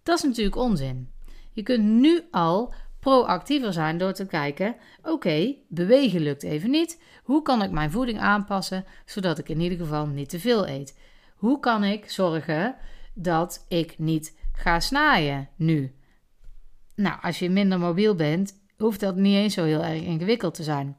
Dat 0.03 0.17
is 0.17 0.23
natuurlijk 0.23 0.55
onzin. 0.55 1.13
Je 1.55 1.63
kunt 1.63 1.83
nu 1.83 2.27
al 2.31 2.73
proactiever 2.99 3.73
zijn 3.73 3.97
door 3.97 4.13
te 4.13 4.25
kijken: 4.25 4.75
oké, 5.03 5.55
bewegen 5.67 6.21
lukt 6.21 6.43
even 6.43 6.69
niet. 6.69 7.01
Hoe 7.23 7.41
kan 7.41 7.61
ik 7.61 7.71
mijn 7.71 7.91
voeding 7.91 8.19
aanpassen 8.19 8.85
zodat 9.05 9.37
ik 9.37 9.49
in 9.49 9.59
ieder 9.59 9.77
geval 9.77 10.07
niet 10.07 10.29
te 10.29 10.39
veel 10.39 10.67
eet? 10.67 10.97
Hoe 11.35 11.59
kan 11.59 11.83
ik 11.83 12.09
zorgen 12.09 12.75
dat 13.13 13.65
ik 13.67 13.95
niet 13.97 14.37
ga 14.53 14.79
snaaien 14.79 15.49
nu? 15.55 15.95
Nou, 16.95 17.21
als 17.21 17.39
je 17.39 17.49
minder 17.49 17.79
mobiel 17.79 18.15
bent, 18.15 18.61
hoeft 18.77 18.99
dat 18.99 19.15
niet 19.15 19.35
eens 19.35 19.53
zo 19.53 19.63
heel 19.63 19.83
erg 19.83 20.01
ingewikkeld 20.01 20.53
te 20.53 20.63
zijn. 20.63 20.97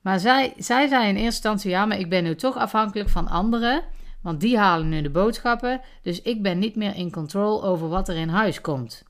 Maar 0.00 0.18
zij, 0.18 0.54
zij 0.56 0.88
zei 0.88 1.02
in 1.02 1.14
eerste 1.14 1.24
instantie: 1.24 1.70
ja, 1.70 1.86
maar 1.86 1.98
ik 1.98 2.08
ben 2.08 2.24
nu 2.24 2.34
toch 2.34 2.56
afhankelijk 2.56 3.08
van 3.08 3.28
anderen, 3.28 3.82
want 4.22 4.40
die 4.40 4.58
halen 4.58 4.88
nu 4.88 5.02
de 5.02 5.10
boodschappen, 5.10 5.80
dus 6.02 6.22
ik 6.22 6.42
ben 6.42 6.58
niet 6.58 6.76
meer 6.76 6.94
in 6.94 7.10
control 7.10 7.64
over 7.64 7.88
wat 7.88 8.08
er 8.08 8.16
in 8.16 8.28
huis 8.28 8.60
komt. 8.60 9.04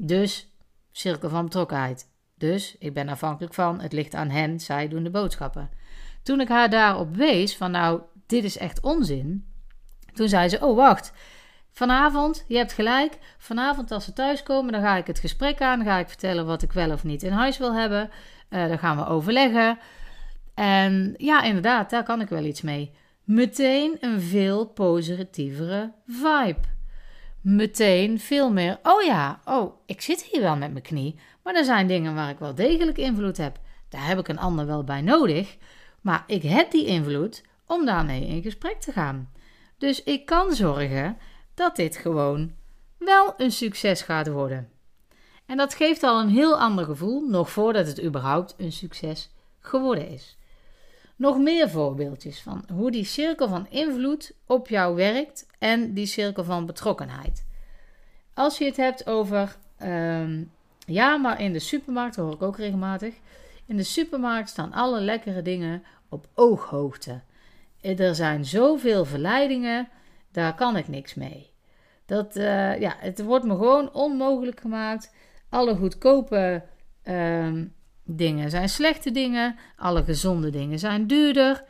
Dus 0.00 0.52
cirkel 0.92 1.28
van 1.28 1.44
betrokkenheid. 1.44 2.10
Dus 2.34 2.76
ik 2.78 2.94
ben 2.94 3.08
afhankelijk 3.08 3.54
van, 3.54 3.80
het 3.80 3.92
ligt 3.92 4.14
aan 4.14 4.30
hen, 4.30 4.60
zij 4.60 4.88
doen 4.88 5.02
de 5.02 5.10
boodschappen. 5.10 5.70
Toen 6.22 6.40
ik 6.40 6.48
haar 6.48 6.70
daarop 6.70 7.16
wees 7.16 7.56
van 7.56 7.70
nou, 7.70 8.00
dit 8.26 8.44
is 8.44 8.58
echt 8.58 8.80
onzin, 8.80 9.46
toen 10.12 10.28
zei 10.28 10.48
ze, 10.48 10.60
oh 10.60 10.76
wacht, 10.76 11.12
vanavond, 11.70 12.44
je 12.48 12.56
hebt 12.56 12.72
gelijk, 12.72 13.18
vanavond 13.38 13.90
als 13.90 14.04
ze 14.04 14.12
thuiskomen, 14.12 14.72
dan 14.72 14.82
ga 14.82 14.96
ik 14.96 15.06
het 15.06 15.18
gesprek 15.18 15.60
aan, 15.60 15.84
ga 15.84 15.98
ik 15.98 16.08
vertellen 16.08 16.46
wat 16.46 16.62
ik 16.62 16.72
wel 16.72 16.92
of 16.92 17.04
niet 17.04 17.22
in 17.22 17.32
huis 17.32 17.58
wil 17.58 17.74
hebben, 17.74 18.10
uh, 18.50 18.68
dan 18.68 18.78
gaan 18.78 18.96
we 18.96 19.06
overleggen. 19.06 19.78
En 20.54 21.14
ja, 21.16 21.42
inderdaad, 21.42 21.90
daar 21.90 22.04
kan 22.04 22.20
ik 22.20 22.28
wel 22.28 22.44
iets 22.44 22.62
mee. 22.62 22.94
Meteen 23.24 23.96
een 24.00 24.20
veel 24.20 24.66
positievere 24.66 25.92
vibe. 26.06 26.60
Meteen 27.50 28.20
veel 28.20 28.52
meer, 28.52 28.78
oh 28.82 29.02
ja, 29.02 29.40
oh, 29.44 29.74
ik 29.86 30.00
zit 30.00 30.22
hier 30.22 30.40
wel 30.40 30.56
met 30.56 30.72
mijn 30.72 30.84
knie, 30.84 31.18
maar 31.42 31.54
er 31.54 31.64
zijn 31.64 31.86
dingen 31.86 32.14
waar 32.14 32.30
ik 32.30 32.38
wel 32.38 32.54
degelijk 32.54 32.98
invloed 32.98 33.36
heb. 33.36 33.58
Daar 33.88 34.06
heb 34.06 34.18
ik 34.18 34.28
een 34.28 34.38
ander 34.38 34.66
wel 34.66 34.84
bij 34.84 35.00
nodig, 35.00 35.56
maar 36.00 36.24
ik 36.26 36.42
heb 36.42 36.70
die 36.70 36.86
invloed 36.86 37.42
om 37.66 37.84
daarmee 37.84 38.26
in 38.26 38.42
gesprek 38.42 38.80
te 38.80 38.92
gaan. 38.92 39.30
Dus 39.78 40.02
ik 40.02 40.26
kan 40.26 40.54
zorgen 40.54 41.16
dat 41.54 41.76
dit 41.76 41.96
gewoon 41.96 42.52
wel 42.98 43.34
een 43.36 43.52
succes 43.52 44.02
gaat 44.02 44.28
worden. 44.28 44.70
En 45.46 45.56
dat 45.56 45.74
geeft 45.74 46.02
al 46.02 46.20
een 46.20 46.28
heel 46.28 46.60
ander 46.60 46.84
gevoel, 46.84 47.28
nog 47.28 47.50
voordat 47.50 47.86
het 47.86 48.02
überhaupt 48.02 48.54
een 48.56 48.72
succes 48.72 49.30
geworden 49.58 50.08
is. 50.08 50.37
Nog 51.18 51.38
meer 51.38 51.70
voorbeeldjes 51.70 52.40
van 52.40 52.64
hoe 52.72 52.90
die 52.90 53.04
cirkel 53.04 53.48
van 53.48 53.66
invloed 53.68 54.32
op 54.46 54.68
jou 54.68 54.94
werkt 54.94 55.46
en 55.58 55.92
die 55.92 56.06
cirkel 56.06 56.44
van 56.44 56.66
betrokkenheid. 56.66 57.46
Als 58.34 58.58
je 58.58 58.64
het 58.64 58.76
hebt 58.76 59.06
over, 59.06 59.56
ehm, 59.76 60.44
ja, 60.86 61.16
maar 61.16 61.40
in 61.40 61.52
de 61.52 61.58
supermarkt, 61.58 62.16
hoor 62.16 62.32
ik 62.32 62.42
ook 62.42 62.56
regelmatig. 62.56 63.14
In 63.66 63.76
de 63.76 63.82
supermarkt 63.82 64.48
staan 64.48 64.72
alle 64.72 65.00
lekkere 65.00 65.42
dingen 65.42 65.82
op 66.08 66.28
ooghoogte. 66.34 67.20
Er 67.80 68.14
zijn 68.14 68.44
zoveel 68.44 69.04
verleidingen, 69.04 69.88
daar 70.32 70.54
kan 70.54 70.76
ik 70.76 70.88
niks 70.88 71.14
mee. 71.14 71.50
Dat, 72.06 72.36
uh, 72.36 72.80
ja, 72.80 72.94
het 72.98 73.22
wordt 73.22 73.44
me 73.44 73.54
gewoon 73.54 73.92
onmogelijk 73.92 74.60
gemaakt. 74.60 75.14
Alle 75.48 75.76
goedkope 75.76 76.64
ehm, 77.02 77.66
dingen 78.10 78.50
zijn 78.50 78.68
slechte 78.68 79.10
dingen. 79.10 79.56
Alle 79.76 80.04
gezonde 80.04 80.50
dingen 80.50 80.78
zijn 80.78 81.06
duurder. 81.06 81.64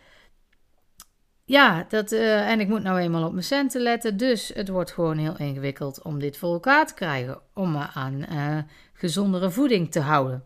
Ja, 1.45 1.87
dat, 1.89 2.13
uh, 2.13 2.51
en 2.51 2.61
ik 2.61 2.69
moet 2.69 2.83
nou 2.83 2.99
eenmaal 2.99 3.25
op 3.25 3.33
mijn 3.33 3.45
centen 3.45 3.81
letten. 3.81 4.17
Dus 4.17 4.51
het 4.55 4.69
wordt 4.69 4.93
gewoon 4.93 5.19
heel 5.19 5.37
ingewikkeld 5.37 6.03
om 6.03 6.19
dit 6.19 6.37
voor 6.37 6.53
elkaar 6.53 6.87
te 6.87 6.95
krijgen. 6.95 7.41
Om 7.55 7.73
me 7.73 7.87
aan 7.95 8.25
uh, 8.33 8.59
gezondere 8.93 9.51
voeding 9.51 9.91
te 9.91 10.01
houden. 10.01 10.45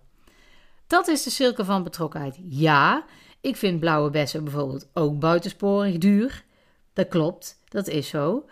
Dat 0.87 1.09
is 1.09 1.23
de 1.23 1.31
cirkel 1.31 1.65
van 1.65 1.83
betrokkenheid. 1.83 2.39
Ja, 2.49 3.05
ik 3.41 3.57
vind 3.57 3.81
blauwe 3.81 4.11
bessen 4.11 4.45
bijvoorbeeld 4.45 4.91
ook 4.93 5.19
buitensporig 5.19 5.99
duur. 5.99 6.45
Dat 6.93 7.09
klopt, 7.09 7.59
dat 7.69 7.89
is 7.89 8.09
zo. 8.09 8.49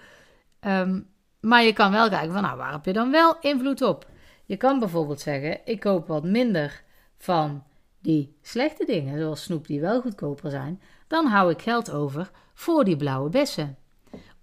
Um, 0.61 1.09
maar 1.41 1.63
je 1.63 1.73
kan 1.73 1.93
wel 1.93 2.09
kijken 2.09 2.33
van, 2.33 2.43
nou, 2.43 2.57
waar 2.57 2.73
heb 2.73 2.85
je 2.85 2.93
dan 2.93 3.11
wel 3.11 3.37
invloed 3.41 3.83
op? 3.83 4.09
Je 4.45 4.57
kan 4.57 4.79
bijvoorbeeld 4.79 5.21
zeggen, 5.21 5.61
ik 5.65 5.81
koop 5.81 6.07
wat 6.07 6.25
minder 6.25 6.83
van 7.21 7.63
die 7.99 8.37
slechte 8.43 8.85
dingen, 8.85 9.19
zoals 9.19 9.43
snoep 9.43 9.67
die 9.67 9.81
wel 9.81 10.01
goedkoper 10.01 10.51
zijn, 10.51 10.81
dan 11.07 11.27
hou 11.27 11.51
ik 11.51 11.63
geld 11.63 11.91
over 11.91 12.31
voor 12.55 12.85
die 12.85 12.97
blauwe 12.97 13.29
bessen. 13.29 13.77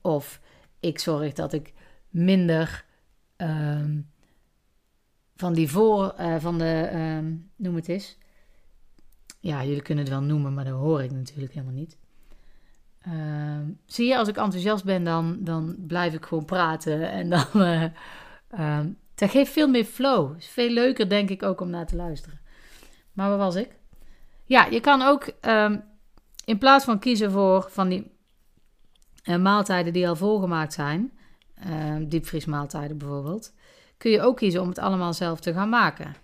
Of 0.02 0.42
ik 0.80 1.00
zorg 1.00 1.34
dat 1.34 1.54
ik 1.54 1.74
minder, 2.10 2.86
um, 3.38 4.10
van 5.36 5.54
die 5.54 5.70
voor, 5.70 6.16
uh, 6.20 6.36
van 6.40 6.58
de, 6.58 6.90
ehm, 6.92 7.34
noem 7.56 7.76
het 7.76 7.88
eens. 7.88 8.18
Ja, 9.40 9.64
jullie 9.64 9.82
kunnen 9.82 10.04
het 10.04 10.14
wel 10.14 10.24
noemen, 10.24 10.54
maar 10.54 10.66
dat 10.66 10.80
hoor 10.80 11.04
ik 11.04 11.12
natuurlijk 11.12 11.54
helemaal 11.54 11.76
niet. 11.76 11.98
Ehm, 13.02 13.66
zie 13.86 14.08
je, 14.08 14.18
als 14.18 14.28
ik 14.28 14.38
enthousiast 14.38 14.84
ben, 14.84 15.04
dan, 15.04 15.38
dan 15.40 15.76
blijf 15.88 16.14
ik 16.14 16.26
gewoon 16.26 16.46
praten. 16.46 17.12
En 17.12 17.30
dan, 17.30 17.46
uh, 17.54 17.90
dat 19.16 19.30
geeft 19.30 19.52
veel 19.52 19.68
meer 19.68 19.86
flow. 19.86 20.38
Is 20.38 20.48
veel 20.48 20.70
leuker, 20.70 21.10
denk 21.10 21.30
ik, 21.30 21.44
ook 21.44 21.62
om 21.62 21.70
naar 21.70 21.86
te 21.86 21.96
luisteren. 21.96 22.40
Maar 23.18 23.30
waar 23.30 23.38
was 23.38 23.56
ik? 23.56 23.70
Ja, 24.44 24.66
je 24.66 24.80
kan 24.80 25.02
ook 25.02 25.28
in 26.46 26.58
plaats 26.58 26.86
van 26.86 27.00
kiezen 27.00 27.32
voor 27.32 27.68
van 27.70 27.90
die 27.90 28.12
uh, 29.24 29.38
maaltijden 29.38 29.94
die 29.94 30.08
al 30.08 30.16
volgemaakt 30.16 30.74
zijn, 30.74 31.12
uh, 31.68 31.96
diepvriesmaaltijden 32.00 32.98
bijvoorbeeld, 32.98 33.54
kun 33.98 34.12
je 34.12 34.22
ook 34.22 34.38
kiezen 34.38 34.62
om 34.62 34.68
het 34.68 34.80
allemaal 34.80 35.14
zelf 35.14 35.40
te 35.40 35.54
gaan 35.54 35.70
maken. 35.70 36.16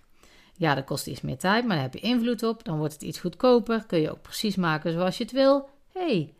Ja, 0.56 0.74
dat 0.74 0.84
kost 0.84 1.06
iets 1.06 1.20
meer 1.20 1.38
tijd, 1.38 1.64
maar 1.66 1.74
daar 1.74 1.84
heb 1.84 1.94
je 1.94 2.00
invloed 2.00 2.42
op. 2.42 2.64
Dan 2.64 2.78
wordt 2.78 2.92
het 2.92 3.02
iets 3.02 3.20
goedkoper. 3.20 3.84
Kun 3.86 4.00
je 4.00 4.10
ook 4.10 4.22
precies 4.22 4.56
maken 4.56 4.92
zoals 4.92 5.16
je 5.16 5.24
het 5.24 5.32
wil. 5.32 5.68
hey, 5.92 6.34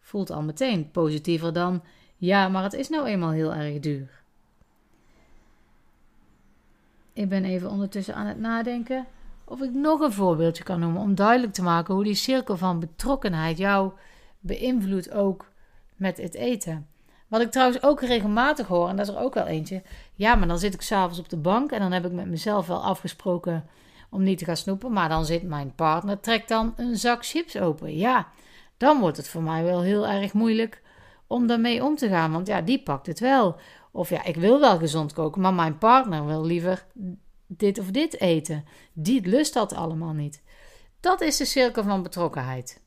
voelt 0.00 0.30
al 0.30 0.42
meteen 0.42 0.90
positiever 0.90 1.52
dan 1.52 1.82
ja, 2.16 2.48
maar 2.48 2.62
het 2.62 2.72
is 2.72 2.88
nou 2.88 3.06
eenmaal 3.06 3.30
heel 3.30 3.54
erg 3.54 3.80
duur. 3.80 4.22
Ik 7.12 7.28
ben 7.28 7.44
even 7.44 7.70
ondertussen 7.70 8.14
aan 8.14 8.26
het 8.26 8.38
nadenken 8.38 9.06
of 9.48 9.60
ik 9.60 9.72
nog 9.72 10.00
een 10.00 10.12
voorbeeldje 10.12 10.64
kan 10.64 10.80
noemen 10.80 11.02
om 11.02 11.14
duidelijk 11.14 11.52
te 11.52 11.62
maken 11.62 11.94
hoe 11.94 12.04
die 12.04 12.14
cirkel 12.14 12.56
van 12.56 12.80
betrokkenheid 12.80 13.58
jou 13.58 13.92
beïnvloedt 14.40 15.12
ook 15.12 15.50
met 15.96 16.16
het 16.16 16.34
eten. 16.34 16.86
Wat 17.28 17.40
ik 17.40 17.50
trouwens 17.50 17.82
ook 17.82 18.00
regelmatig 18.00 18.66
hoor, 18.66 18.88
en 18.88 18.96
dat 18.96 19.08
is 19.08 19.14
er 19.14 19.20
ook 19.20 19.34
wel 19.34 19.46
eentje. 19.46 19.82
Ja, 20.14 20.34
maar 20.34 20.48
dan 20.48 20.58
zit 20.58 20.74
ik 20.74 20.82
s'avonds 20.82 21.18
op 21.18 21.28
de 21.28 21.36
bank 21.36 21.70
en 21.70 21.80
dan 21.80 21.92
heb 21.92 22.04
ik 22.04 22.12
met 22.12 22.26
mezelf 22.26 22.66
wel 22.66 22.84
afgesproken 22.84 23.66
om 24.10 24.22
niet 24.22 24.38
te 24.38 24.44
gaan 24.44 24.56
snoepen. 24.56 24.92
Maar 24.92 25.08
dan 25.08 25.24
zit 25.24 25.42
mijn 25.42 25.74
partner, 25.74 26.20
trekt 26.20 26.48
dan 26.48 26.72
een 26.76 26.96
zak 26.96 27.26
chips 27.26 27.58
open. 27.58 27.96
Ja, 27.96 28.28
dan 28.76 29.00
wordt 29.00 29.16
het 29.16 29.28
voor 29.28 29.42
mij 29.42 29.64
wel 29.64 29.82
heel 29.82 30.06
erg 30.06 30.32
moeilijk 30.32 30.82
om 31.26 31.46
daarmee 31.46 31.84
om 31.84 31.96
te 31.96 32.08
gaan. 32.08 32.32
Want 32.32 32.46
ja, 32.46 32.60
die 32.60 32.82
pakt 32.82 33.06
het 33.06 33.20
wel. 33.20 33.56
Of 33.92 34.08
ja, 34.08 34.24
ik 34.24 34.36
wil 34.36 34.60
wel 34.60 34.78
gezond 34.78 35.12
koken, 35.12 35.40
maar 35.40 35.54
mijn 35.54 35.78
partner 35.78 36.26
wil 36.26 36.44
liever 36.44 36.86
dit 37.48 37.78
of 37.78 37.90
dit 37.90 38.20
eten. 38.20 38.64
Die 38.92 39.28
lust 39.28 39.54
dat 39.54 39.74
allemaal 39.74 40.12
niet. 40.12 40.42
Dat 41.00 41.20
is 41.20 41.36
de 41.36 41.44
cirkel 41.44 41.82
van 41.82 42.02
betrokkenheid. 42.02 42.82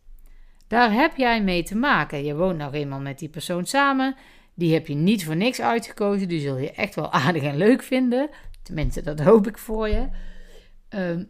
Daar 0.68 0.94
heb 0.94 1.18
jij 1.18 1.44
mee 1.44 1.63
te 1.63 1.75
maken. 1.75 2.24
Je 2.24 2.36
woont 2.36 2.58
nog 2.58 2.74
eenmaal 2.74 3.00
met 3.00 3.20
die 3.20 3.30
persoon 3.30 3.65
samen. 3.65 4.15
Die 4.53 4.74
heb 4.74 4.88
je 4.88 4.94
niet 4.94 5.25
voor 5.25 5.36
niks 5.36 5.62
uitgekozen. 5.62 6.27
Die 6.27 6.39
zul 6.39 6.58
je 6.58 6.72
echt 6.72 6.96
wel 6.96 7.12
aardig 7.22 7.44
en 7.44 7.58
leuk 7.58 7.84
vinden. 7.84 8.30
Tenminste, 8.63 9.01
dat 9.01 9.20
hoop 9.20 9.48
ik 9.48 9.58
voor 9.58 9.89
je. 9.89 10.10
Ehm, 10.89 11.24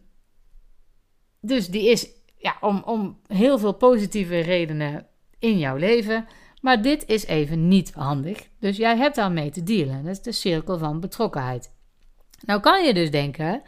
dus 1.41 1.67
die 1.67 1.89
is 1.89 2.09
ja, 2.37 2.57
om, 2.61 2.83
om 2.85 3.19
heel 3.27 3.59
veel 3.59 3.73
positieve 3.73 4.39
redenen 4.39 5.07
in 5.39 5.57
jouw 5.57 5.75
leven. 5.75 6.25
Maar 6.61 6.81
dit 6.81 7.07
is 7.07 7.25
even 7.25 7.67
niet 7.67 7.93
handig. 7.93 8.47
Dus 8.59 8.77
jij 8.77 8.97
hebt 8.97 9.15
daarmee 9.15 9.49
te 9.49 9.63
dealen. 9.63 10.03
Dat 10.03 10.11
is 10.11 10.21
de 10.21 10.31
cirkel 10.31 10.77
van 10.77 10.99
betrokkenheid. 10.99 11.75
Nou 12.45 12.59
kan 12.59 12.85
je 12.85 12.93
dus 12.93 13.11
denken, 13.11 13.61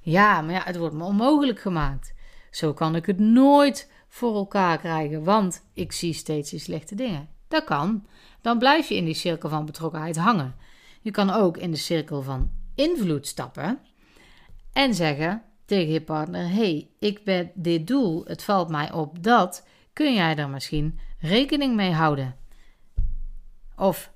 ja, 0.00 0.40
maar 0.40 0.54
ja, 0.54 0.62
het 0.64 0.76
wordt 0.76 0.94
me 0.94 1.04
onmogelijk 1.04 1.60
gemaakt. 1.60 2.14
Zo 2.50 2.72
kan 2.72 2.96
ik 2.96 3.06
het 3.06 3.18
nooit 3.18 3.90
voor 4.08 4.34
elkaar 4.34 4.78
krijgen, 4.78 5.24
want 5.24 5.64
ik 5.74 5.92
zie 5.92 6.12
steeds 6.12 6.50
die 6.50 6.60
slechte 6.60 6.94
dingen. 6.94 7.28
Dat 7.48 7.64
kan. 7.64 8.06
Dan 8.40 8.58
blijf 8.58 8.88
je 8.88 8.94
in 8.94 9.04
die 9.04 9.14
cirkel 9.14 9.48
van 9.48 9.64
betrokkenheid 9.64 10.16
hangen. 10.16 10.54
Je 11.00 11.10
kan 11.10 11.30
ook 11.30 11.56
in 11.56 11.70
de 11.70 11.76
cirkel 11.76 12.22
van 12.22 12.50
invloed 12.74 13.26
stappen 13.26 13.78
en 14.72 14.94
zeggen 14.94 15.42
tegen 15.64 15.92
je 15.92 16.02
partner: 16.02 16.48
hey, 16.48 16.90
ik 16.98 17.24
ben 17.24 17.50
dit 17.54 17.86
doel, 17.86 18.24
het 18.24 18.44
valt 18.44 18.68
mij 18.68 18.92
op 18.92 19.22
dat. 19.22 19.66
Kun 19.92 20.14
jij 20.14 20.36
er 20.36 20.48
misschien 20.48 20.98
rekening 21.18 21.74
mee 21.74 21.92
houden? 21.92 22.36
Of 23.76 24.12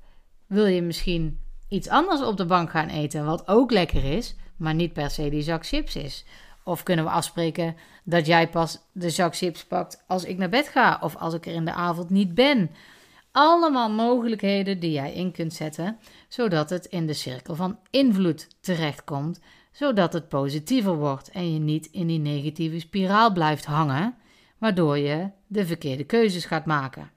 wil 0.46 0.66
je 0.66 0.82
misschien 0.82 1.40
iets 1.72 1.88
anders 1.88 2.22
op 2.22 2.36
de 2.36 2.46
bank 2.46 2.70
gaan 2.70 2.88
eten, 2.88 3.24
wat 3.24 3.48
ook 3.48 3.70
lekker 3.70 4.04
is, 4.04 4.34
maar 4.56 4.74
niet 4.74 4.92
per 4.92 5.10
se 5.10 5.30
die 5.30 5.42
zak 5.42 5.66
chips 5.66 5.96
is? 5.96 6.24
Of 6.64 6.82
kunnen 6.82 7.04
we 7.04 7.10
afspreken 7.10 7.76
dat 8.04 8.26
jij 8.26 8.48
pas 8.48 8.78
de 8.92 9.10
zak 9.10 9.36
chips 9.36 9.64
pakt 9.64 10.04
als 10.06 10.24
ik 10.24 10.38
naar 10.38 10.48
bed 10.48 10.68
ga 10.68 10.98
of 11.00 11.16
als 11.16 11.34
ik 11.34 11.46
er 11.46 11.52
in 11.52 11.64
de 11.64 11.72
avond 11.72 12.10
niet 12.10 12.34
ben? 12.34 12.70
Allemaal 13.30 13.90
mogelijkheden 13.90 14.80
die 14.80 14.92
jij 14.92 15.12
in 15.12 15.32
kunt 15.32 15.52
zetten, 15.52 15.98
zodat 16.28 16.70
het 16.70 16.86
in 16.86 17.06
de 17.06 17.12
cirkel 17.12 17.54
van 17.54 17.78
invloed 17.90 18.48
terechtkomt, 18.60 19.40
zodat 19.70 20.12
het 20.12 20.28
positiever 20.28 20.96
wordt 20.96 21.30
en 21.30 21.52
je 21.52 21.58
niet 21.58 21.86
in 21.86 22.06
die 22.06 22.18
negatieve 22.18 22.78
spiraal 22.78 23.32
blijft 23.32 23.64
hangen, 23.64 24.14
waardoor 24.58 24.98
je 24.98 25.30
de 25.46 25.66
verkeerde 25.66 26.04
keuzes 26.04 26.44
gaat 26.44 26.66
maken. 26.66 27.10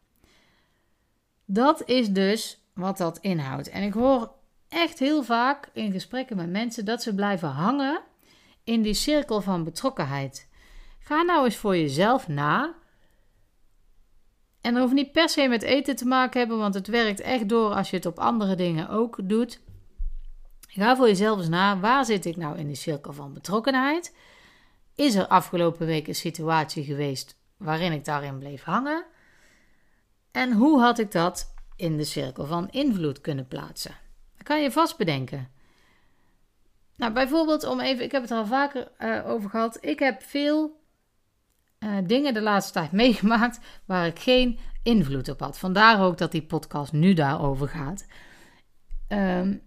Dat 1.45 1.83
is 1.85 2.09
dus 2.09 2.63
wat 2.73 2.97
dat 2.97 3.17
inhoudt. 3.17 3.69
En 3.69 3.83
ik 3.83 3.93
hoor 3.93 4.33
echt 4.75 4.99
heel 4.99 5.23
vaak 5.23 5.69
in 5.73 5.91
gesprekken 5.91 6.35
met 6.35 6.49
mensen 6.49 6.85
dat 6.85 7.03
ze 7.03 7.15
blijven 7.15 7.49
hangen 7.49 8.01
in 8.63 8.81
die 8.81 8.93
cirkel 8.93 9.41
van 9.41 9.63
betrokkenheid. 9.63 10.49
Ga 10.99 11.21
nou 11.21 11.45
eens 11.45 11.55
voor 11.55 11.77
jezelf 11.77 12.27
na. 12.27 12.75
En 14.61 14.73
dat 14.73 14.81
hoeft 14.81 14.93
niet 14.93 15.11
per 15.11 15.29
se 15.29 15.47
met 15.47 15.61
eten 15.61 15.95
te 15.95 16.05
maken 16.05 16.39
hebben, 16.39 16.57
want 16.57 16.73
het 16.73 16.87
werkt 16.87 17.19
echt 17.19 17.49
door 17.49 17.73
als 17.73 17.89
je 17.89 17.95
het 17.95 18.05
op 18.05 18.19
andere 18.19 18.55
dingen 18.55 18.89
ook 18.89 19.17
doet. 19.23 19.61
Ga 20.67 20.95
voor 20.95 21.07
jezelf 21.07 21.37
eens 21.37 21.49
na, 21.49 21.79
waar 21.79 22.05
zit 22.05 22.25
ik 22.25 22.35
nou 22.35 22.57
in 22.57 22.67
die 22.67 22.75
cirkel 22.75 23.13
van 23.13 23.33
betrokkenheid? 23.33 24.15
Is 24.95 25.15
er 25.15 25.27
afgelopen 25.27 25.85
week 25.85 26.07
een 26.07 26.15
situatie 26.15 26.83
geweest 26.83 27.37
waarin 27.57 27.91
ik 27.91 28.05
daarin 28.05 28.39
bleef 28.39 28.63
hangen? 28.63 29.05
En 30.31 30.53
hoe 30.53 30.79
had 30.79 30.99
ik 30.99 31.11
dat 31.11 31.53
in 31.75 31.97
de 31.97 32.03
cirkel 32.03 32.45
van 32.45 32.69
invloed 32.69 33.21
kunnen 33.21 33.47
plaatsen? 33.47 34.03
Kan 34.45 34.61
je 34.61 34.71
vast 34.71 34.97
bedenken. 34.97 35.49
Nou, 36.95 37.13
bijvoorbeeld 37.13 37.63
om 37.63 37.79
even, 37.79 38.03
ik 38.03 38.11
heb 38.11 38.21
het 38.21 38.31
al 38.31 38.45
vaker 38.45 38.91
uh, 38.99 39.29
over 39.29 39.49
gehad. 39.49 39.77
Ik 39.81 39.99
heb 39.99 40.23
veel 40.23 40.81
uh, 41.79 41.97
dingen 42.03 42.33
de 42.33 42.41
laatste 42.41 42.73
tijd 42.73 42.91
meegemaakt 43.03 43.59
waar 43.85 44.07
ik 44.07 44.19
geen 44.19 44.59
invloed 44.83 45.29
op 45.29 45.39
had. 45.39 45.57
Vandaar 45.57 46.01
ook 46.01 46.17
dat 46.17 46.31
die 46.31 46.45
podcast 46.45 46.91
nu 46.93 47.13
daarover 47.13 47.67
gaat. 47.67 48.07
Um, 49.07 49.61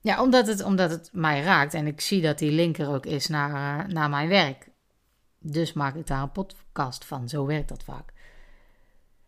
ja, 0.00 0.22
omdat 0.22 0.46
het, 0.46 0.62
omdat 0.62 0.90
het 0.90 1.10
mij 1.12 1.42
raakt 1.42 1.74
en 1.74 1.86
ik 1.86 2.00
zie 2.00 2.22
dat 2.22 2.38
die 2.38 2.52
link 2.52 2.78
er 2.78 2.88
ook 2.88 3.06
is 3.06 3.26
naar, 3.28 3.50
uh, 3.50 3.94
naar 3.94 4.10
mijn 4.10 4.28
werk. 4.28 4.68
Dus 5.38 5.72
maak 5.72 5.94
ik 5.94 6.06
daar 6.06 6.22
een 6.22 6.32
podcast 6.32 7.04
van. 7.04 7.28
Zo 7.28 7.46
werkt 7.46 7.68
dat 7.68 7.84
vaak. 7.84 8.12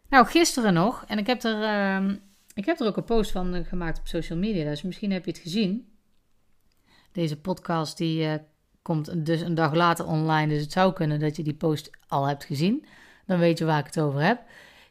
Nou, 0.09 0.27
gisteren 0.27 0.75
nog, 0.75 1.05
en 1.07 1.19
ik 1.19 1.27
heb 1.27 1.43
er, 1.43 1.61
uh, 2.03 2.15
ik 2.59 2.67
heb 2.67 2.81
er 2.81 2.87
ook 2.87 2.97
een 2.97 3.05
post 3.05 3.31
van 3.31 3.65
gemaakt 3.65 3.99
op 3.99 4.07
social 4.07 4.39
media, 4.39 4.65
dus 4.65 4.83
misschien 4.83 5.13
heb 5.13 5.25
je 5.25 5.31
het 5.31 5.41
gezien. 5.41 5.89
Deze 7.13 7.41
podcast 7.41 7.97
die 7.97 8.25
uh, 8.25 8.35
komt 8.83 9.27
dus 9.27 9.41
een 9.41 9.55
dag 9.55 9.75
later 9.75 10.07
online, 10.07 10.53
dus 10.53 10.63
het 10.63 10.73
zou 10.73 10.93
kunnen 10.93 11.21
dat 11.21 11.37
je 11.37 11.43
die 11.43 11.55
post 11.55 11.91
al 12.09 12.27
hebt 12.27 12.45
gezien. 12.45 12.87
Dan 13.27 13.39
weet 13.39 13.59
je 13.59 13.65
waar 13.65 13.79
ik 13.79 13.87
het 13.87 14.01
over 14.01 14.21
heb. 14.21 14.43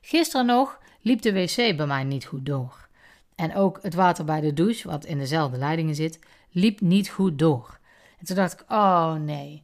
Gisteren 0.01 0.45
nog 0.45 0.80
liep 1.01 1.21
de 1.21 1.34
wc 1.34 1.56
bij 1.56 1.86
mij 1.86 2.03
niet 2.03 2.25
goed 2.25 2.45
door. 2.45 2.88
En 3.36 3.56
ook 3.56 3.80
het 3.82 3.93
water 3.93 4.25
bij 4.25 4.41
de 4.41 4.53
douche, 4.53 4.88
wat 4.88 5.06
in 5.06 5.17
dezelfde 5.17 5.58
leidingen 5.58 5.95
zit, 5.95 6.19
liep 6.51 6.82
niet 6.82 7.10
goed 7.10 7.39
door. 7.39 7.80
En 8.19 8.25
toen 8.25 8.36
dacht 8.36 8.53
ik: 8.53 8.63
oh 8.67 9.13
nee, 9.13 9.63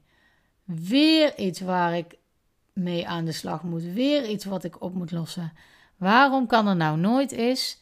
weer 0.66 1.38
iets 1.38 1.60
waar 1.62 1.98
ik 1.98 2.18
mee 2.74 3.08
aan 3.08 3.26
de 3.26 3.32
slag 3.32 3.63
moet, 3.63 3.84
weer 3.84 4.30
iets 4.30 4.46
wat 4.46 4.63
ik 4.63 4.82
op 4.82 4.94
moet 4.94 5.12
lossen. 5.12 5.54
Waarom 5.98 6.48
kan 6.48 6.68
er 6.68 6.76
nou 6.76 6.98
nooit 6.98 7.32
eens 7.32 7.82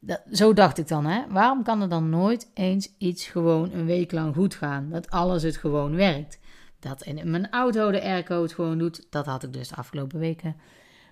dat, 0.00 0.22
zo 0.32 0.52
dacht 0.52 0.78
ik 0.78 0.88
dan, 0.88 1.06
hè? 1.06 1.22
Waarom 1.28 1.62
kan 1.62 1.82
er 1.82 1.88
dan 1.88 2.08
nooit 2.08 2.50
eens 2.54 2.94
iets 2.98 3.26
gewoon 3.26 3.72
een 3.72 3.86
week 3.86 4.12
lang 4.12 4.34
goed 4.34 4.54
gaan? 4.54 4.90
Dat 4.90 5.10
alles 5.10 5.42
het 5.42 5.56
gewoon 5.56 5.94
werkt. 5.94 6.38
Dat 6.78 7.02
in 7.02 7.30
mijn 7.30 7.50
auto 7.50 7.90
de 7.90 8.02
airco 8.02 8.42
het 8.42 8.52
gewoon 8.52 8.78
doet. 8.78 9.06
Dat 9.10 9.26
had 9.26 9.42
ik 9.42 9.52
dus 9.52 9.68
de 9.68 9.76
afgelopen 9.76 10.18
weken. 10.18 10.56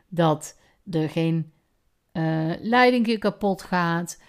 Dat 0.08 0.58
er 0.90 1.08
geen 1.08 1.52
uh, 2.12 2.52
leidingje 2.60 3.18
kapot 3.18 3.62
gaat. 3.62 4.22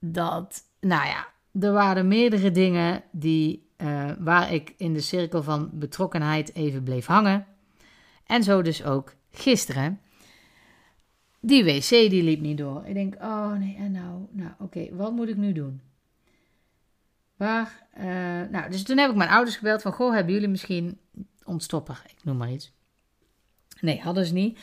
Dat, 0.00 0.62
nou 0.80 1.06
ja, 1.06 1.26
er 1.60 1.72
waren 1.72 2.08
meerdere 2.08 2.50
dingen 2.50 3.02
die, 3.12 3.70
uh, 3.76 4.10
waar 4.18 4.52
ik 4.52 4.74
in 4.76 4.92
de 4.92 5.00
cirkel 5.00 5.42
van 5.42 5.70
betrokkenheid 5.72 6.54
even 6.54 6.82
bleef 6.82 7.06
hangen. 7.06 7.46
En 8.26 8.42
zo 8.42 8.62
dus 8.62 8.84
ook 8.84 9.14
gisteren. 9.30 10.00
Die 11.46 11.64
wc 11.64 11.88
die 11.88 12.22
liep 12.22 12.40
niet 12.40 12.58
door. 12.58 12.82
Ik 12.86 12.94
denk, 12.94 13.14
oh 13.14 13.52
nee, 13.52 13.76
en 13.78 13.92
nou, 13.92 14.26
nou 14.30 14.50
oké, 14.58 14.88
wat 14.92 15.12
moet 15.12 15.28
ik 15.28 15.36
nu 15.36 15.52
doen? 15.52 15.80
Waar, 17.36 17.86
uh, 17.98 18.04
nou, 18.50 18.70
dus 18.70 18.82
toen 18.82 18.98
heb 18.98 19.10
ik 19.10 19.16
mijn 19.16 19.30
ouders 19.30 19.56
gebeld 19.56 19.82
van, 19.82 19.92
goh, 19.92 20.14
hebben 20.14 20.32
jullie 20.32 20.48
misschien 20.48 20.98
ontstopper? 21.44 22.02
Ik 22.06 22.24
noem 22.24 22.36
maar 22.36 22.50
iets. 22.50 22.72
Nee, 23.80 24.00
hadden 24.00 24.26
ze 24.26 24.32
niet. 24.32 24.58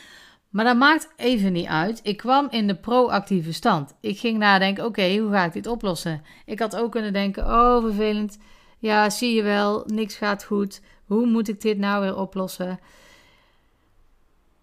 Maar 0.48 0.64
dat 0.64 0.76
maakt 0.76 1.12
even 1.16 1.52
niet 1.52 1.66
uit. 1.66 2.00
Ik 2.02 2.16
kwam 2.16 2.48
in 2.50 2.66
de 2.66 2.76
proactieve 2.76 3.52
stand. 3.52 3.94
Ik 4.00 4.18
ging 4.18 4.38
nadenken: 4.38 4.84
oké, 4.84 5.16
hoe 5.16 5.30
ga 5.30 5.44
ik 5.44 5.52
dit 5.52 5.66
oplossen? 5.66 6.22
Ik 6.46 6.58
had 6.58 6.76
ook 6.76 6.92
kunnen 6.92 7.12
denken: 7.12 7.44
oh, 7.44 7.82
vervelend. 7.82 8.38
Ja, 8.78 9.10
zie 9.10 9.34
je 9.34 9.42
wel, 9.42 9.84
niks 9.86 10.16
gaat 10.16 10.44
goed. 10.44 10.80
Hoe 11.04 11.26
moet 11.26 11.48
ik 11.48 11.60
dit 11.60 11.78
nou 11.78 12.02
weer 12.02 12.16
oplossen? 12.16 12.80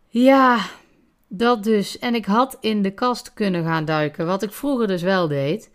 Ja, 0.08 0.60
dat 1.34 1.64
dus. 1.64 2.00
En 2.00 2.16
ik 2.16 2.26
had 2.26 2.58
in 2.60 2.82
de 2.82 2.92
kast 2.92 3.34
kunnen 3.34 3.64
gaan 3.64 3.86
duiken, 3.86 4.26
wat 4.26 4.44
ik 4.44 4.52
vroeger 4.52 4.88
dus 4.88 5.02
wel 5.02 5.28
deed. 5.28 5.72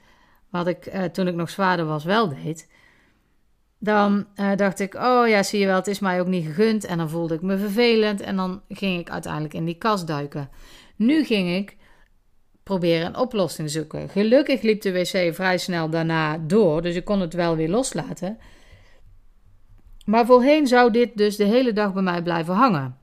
Wat 0.50 0.66
ik 0.66 0.86
eh, 0.86 1.04
toen 1.04 1.28
ik 1.28 1.34
nog 1.34 1.50
zwaarder 1.50 1.86
was 1.86 2.04
wel 2.04 2.28
deed. 2.28 2.68
Dan 3.78 4.26
uh, 4.36 4.56
dacht 4.56 4.80
ik, 4.80 4.94
oh 4.94 5.28
ja, 5.28 5.42
zie 5.42 5.60
je 5.60 5.66
wel, 5.66 5.76
het 5.76 5.86
is 5.86 5.98
mij 5.98 6.20
ook 6.20 6.26
niet 6.26 6.46
gegund. 6.46 6.84
En 6.84 6.98
dan 6.98 7.10
voelde 7.10 7.34
ik 7.34 7.42
me 7.42 7.58
vervelend 7.58 8.20
en 8.20 8.36
dan 8.36 8.62
ging 8.68 9.00
ik 9.00 9.10
uiteindelijk 9.10 9.54
in 9.54 9.64
die 9.64 9.78
kast 9.78 10.06
duiken. 10.06 10.50
Nu 10.96 11.24
ging 11.24 11.56
ik 11.56 11.76
proberen 12.62 13.06
een 13.06 13.16
oplossing 13.16 13.70
zoeken. 13.70 14.08
Gelukkig 14.08 14.62
liep 14.62 14.80
de 14.80 14.92
wc 14.92 15.34
vrij 15.34 15.58
snel 15.58 15.90
daarna 15.90 16.38
door, 16.38 16.82
dus 16.82 16.94
ik 16.94 17.04
kon 17.04 17.20
het 17.20 17.34
wel 17.34 17.56
weer 17.56 17.68
loslaten. 17.68 18.38
Maar 20.04 20.26
voorheen 20.26 20.66
zou 20.66 20.90
dit 20.90 21.16
dus 21.16 21.36
de 21.36 21.44
hele 21.44 21.72
dag 21.72 21.92
bij 21.92 22.02
mij 22.02 22.22
blijven 22.22 22.54
hangen. 22.54 22.96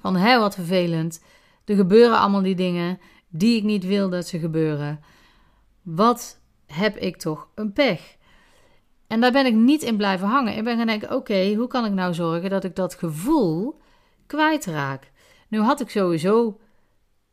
Van 0.00 0.16
hé, 0.16 0.38
wat 0.38 0.54
vervelend. 0.54 1.20
Er 1.64 1.76
gebeuren 1.76 2.18
allemaal 2.18 2.42
die 2.42 2.54
dingen 2.54 2.98
die 3.28 3.56
ik 3.56 3.62
niet 3.62 3.84
wil 3.84 4.10
dat 4.10 4.26
ze 4.26 4.38
gebeuren. 4.38 5.00
Wat 5.82 6.40
heb 6.66 6.96
ik 6.96 7.16
toch 7.16 7.48
een 7.54 7.72
pech? 7.72 8.16
En 9.06 9.20
daar 9.20 9.32
ben 9.32 9.46
ik 9.46 9.54
niet 9.54 9.82
in 9.82 9.96
blijven 9.96 10.28
hangen. 10.28 10.56
Ik 10.56 10.64
ben 10.64 10.76
gaan 10.76 10.86
denken: 10.86 11.14
oké, 11.14 11.54
hoe 11.54 11.66
kan 11.66 11.84
ik 11.84 11.92
nou 11.92 12.14
zorgen 12.14 12.50
dat 12.50 12.64
ik 12.64 12.76
dat 12.76 12.94
gevoel 12.94 13.80
kwijtraak? 14.26 15.10
Nu 15.48 15.60
had 15.60 15.80
ik 15.80 15.90
sowieso 15.90 16.60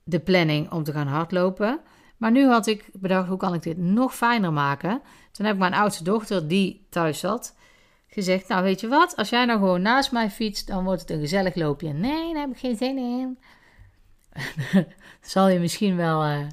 de 0.04 0.20
planning 0.20 0.72
om 0.72 0.84
te 0.84 0.92
gaan 0.92 1.08
hardlopen. 1.08 1.80
Maar 2.18 2.32
nu 2.32 2.48
had 2.48 2.68
ik 2.68 2.90
bedacht: 2.94 3.28
hoe 3.28 3.38
kan 3.38 3.54
ik 3.54 3.62
dit 3.64 3.78
nog 3.78 4.16
fijner 4.16 4.54
maken? 4.54 5.02
Toen 5.32 5.46
heb 5.46 5.54
ik 5.56 5.62
mijn 5.62 5.74
oudste 5.74 6.04
dochter, 6.04 6.48
die 6.48 6.86
thuis 6.90 7.20
zat, 7.20 7.56
gezegd: 8.08 8.48
Nou, 8.48 8.64
weet 8.64 8.80
je 8.80 8.88
wat? 8.88 9.16
Als 9.16 9.30
jij 9.30 9.46
nou 9.46 9.60
gewoon 9.60 9.82
naast 9.82 10.12
mij 10.12 10.30
fietst, 10.30 10.68
dan 10.68 10.84
wordt 10.84 11.02
het 11.02 11.10
een 11.10 11.20
gezellig 11.20 11.56
loopje. 11.56 11.94
Nee, 11.94 12.34
daar 12.34 12.42
heb 12.42 12.52
ik 12.52 12.60
geen 12.60 12.78
zin 12.78 12.98
in. 12.98 13.38
Zal 15.22 15.48
je 15.48 15.60
misschien 15.60 15.96
wel 15.96 16.26
uh, 16.26 16.46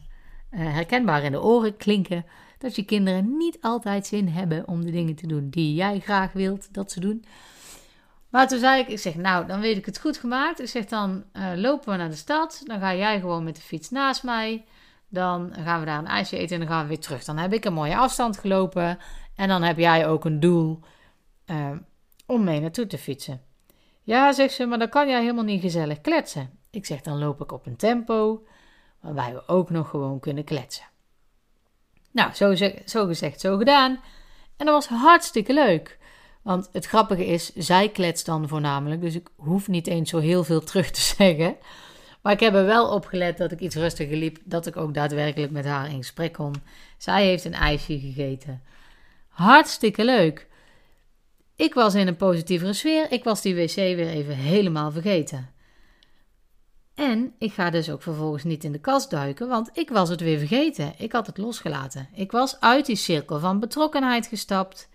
herkenbaar 0.50 1.22
in 1.22 1.32
de 1.32 1.42
oren 1.42 1.76
klinken 1.76 2.24
dat 2.58 2.76
je 2.76 2.84
kinderen 2.84 3.36
niet 3.36 3.58
altijd 3.60 4.06
zin 4.06 4.28
hebben 4.28 4.68
om 4.68 4.84
de 4.84 4.90
dingen 4.90 5.14
te 5.14 5.26
doen 5.26 5.50
die 5.50 5.74
jij 5.74 6.00
graag 6.00 6.32
wilt 6.32 6.74
dat 6.74 6.92
ze 6.92 7.00
doen. 7.00 7.24
Maar 8.28 8.48
toen 8.48 8.58
zei 8.58 8.80
ik, 8.80 8.88
ik 8.88 8.98
zeg, 8.98 9.14
nou, 9.14 9.46
dan 9.46 9.60
weet 9.60 9.76
ik 9.76 9.86
het 9.86 10.00
goed 10.00 10.18
gemaakt. 10.18 10.60
Ik 10.60 10.68
zeg, 10.68 10.86
dan 10.86 11.24
uh, 11.32 11.52
lopen 11.54 11.90
we 11.90 11.96
naar 11.96 12.08
de 12.08 12.14
stad. 12.14 12.60
Dan 12.64 12.80
ga 12.80 12.94
jij 12.94 13.20
gewoon 13.20 13.44
met 13.44 13.56
de 13.56 13.62
fiets 13.62 13.90
naast 13.90 14.22
mij. 14.22 14.64
Dan 15.08 15.52
gaan 15.54 15.80
we 15.80 15.86
daar 15.86 15.98
een 15.98 16.06
ijsje 16.06 16.36
eten 16.38 16.60
en 16.60 16.66
dan 16.66 16.74
gaan 16.74 16.82
we 16.82 16.88
weer 16.88 17.00
terug. 17.00 17.24
Dan 17.24 17.36
heb 17.36 17.52
ik 17.52 17.64
een 17.64 17.72
mooie 17.72 17.96
afstand 17.96 18.38
gelopen. 18.38 18.98
En 19.34 19.48
dan 19.48 19.62
heb 19.62 19.78
jij 19.78 20.08
ook 20.08 20.24
een 20.24 20.40
doel 20.40 20.80
om 22.26 22.44
mee 22.44 22.60
naartoe 22.60 22.86
te 22.86 22.98
fietsen. 22.98 23.40
Ja, 24.02 24.32
zegt 24.32 24.54
ze, 24.54 24.66
maar 24.66 24.78
dan 24.78 24.88
kan 24.88 25.08
jij 25.08 25.20
helemaal 25.20 25.44
niet 25.44 25.60
gezellig 25.60 26.00
kletsen. 26.00 26.55
Ik 26.76 26.86
zeg, 26.86 27.00
dan 27.00 27.18
loop 27.18 27.40
ik 27.40 27.52
op 27.52 27.66
een 27.66 27.76
tempo 27.76 28.46
waarbij 29.00 29.34
we 29.34 29.48
ook 29.48 29.70
nog 29.70 29.88
gewoon 29.90 30.20
kunnen 30.20 30.44
kletsen. 30.44 30.84
Nou, 32.10 32.32
zo, 32.32 32.54
zo 32.84 33.06
gezegd, 33.06 33.40
zo 33.40 33.56
gedaan. 33.56 34.00
En 34.56 34.66
dat 34.66 34.74
was 34.74 34.86
hartstikke 34.86 35.52
leuk. 35.52 35.98
Want 36.42 36.68
het 36.72 36.86
grappige 36.86 37.26
is, 37.26 37.54
zij 37.54 37.88
kletst 37.88 38.26
dan 38.26 38.48
voornamelijk, 38.48 39.00
dus 39.00 39.14
ik 39.14 39.28
hoef 39.36 39.68
niet 39.68 39.86
eens 39.86 40.10
zo 40.10 40.18
heel 40.18 40.44
veel 40.44 40.60
terug 40.60 40.90
te 40.90 41.00
zeggen. 41.16 41.56
Maar 42.22 42.32
ik 42.32 42.40
heb 42.40 42.54
er 42.54 42.66
wel 42.66 42.88
op 42.88 43.06
gelet 43.06 43.38
dat 43.38 43.52
ik 43.52 43.60
iets 43.60 43.76
rustiger 43.76 44.16
liep, 44.16 44.38
dat 44.44 44.66
ik 44.66 44.76
ook 44.76 44.94
daadwerkelijk 44.94 45.52
met 45.52 45.64
haar 45.64 45.90
in 45.90 45.96
gesprek 45.96 46.32
kon. 46.32 46.54
Zij 46.98 47.26
heeft 47.26 47.44
een 47.44 47.54
ijsje 47.54 48.00
gegeten. 48.00 48.62
Hartstikke 49.28 50.04
leuk. 50.04 50.46
Ik 51.54 51.74
was 51.74 51.94
in 51.94 52.06
een 52.06 52.16
positievere 52.16 52.72
sfeer. 52.72 53.12
Ik 53.12 53.24
was 53.24 53.42
die 53.42 53.54
wc 53.54 53.74
weer 53.74 54.08
even 54.08 54.34
helemaal 54.34 54.92
vergeten. 54.92 55.54
En 56.96 57.34
ik 57.38 57.52
ga 57.52 57.70
dus 57.70 57.90
ook 57.90 58.02
vervolgens 58.02 58.44
niet 58.44 58.64
in 58.64 58.72
de 58.72 58.78
kast 58.78 59.10
duiken, 59.10 59.48
want 59.48 59.70
ik 59.72 59.90
was 59.90 60.08
het 60.08 60.20
weer 60.20 60.38
vergeten. 60.38 60.94
Ik 60.98 61.12
had 61.12 61.26
het 61.26 61.38
losgelaten. 61.38 62.08
Ik 62.12 62.32
was 62.32 62.60
uit 62.60 62.86
die 62.86 62.96
cirkel 62.96 63.38
van 63.38 63.60
betrokkenheid 63.60 64.26
gestapt 64.26 64.88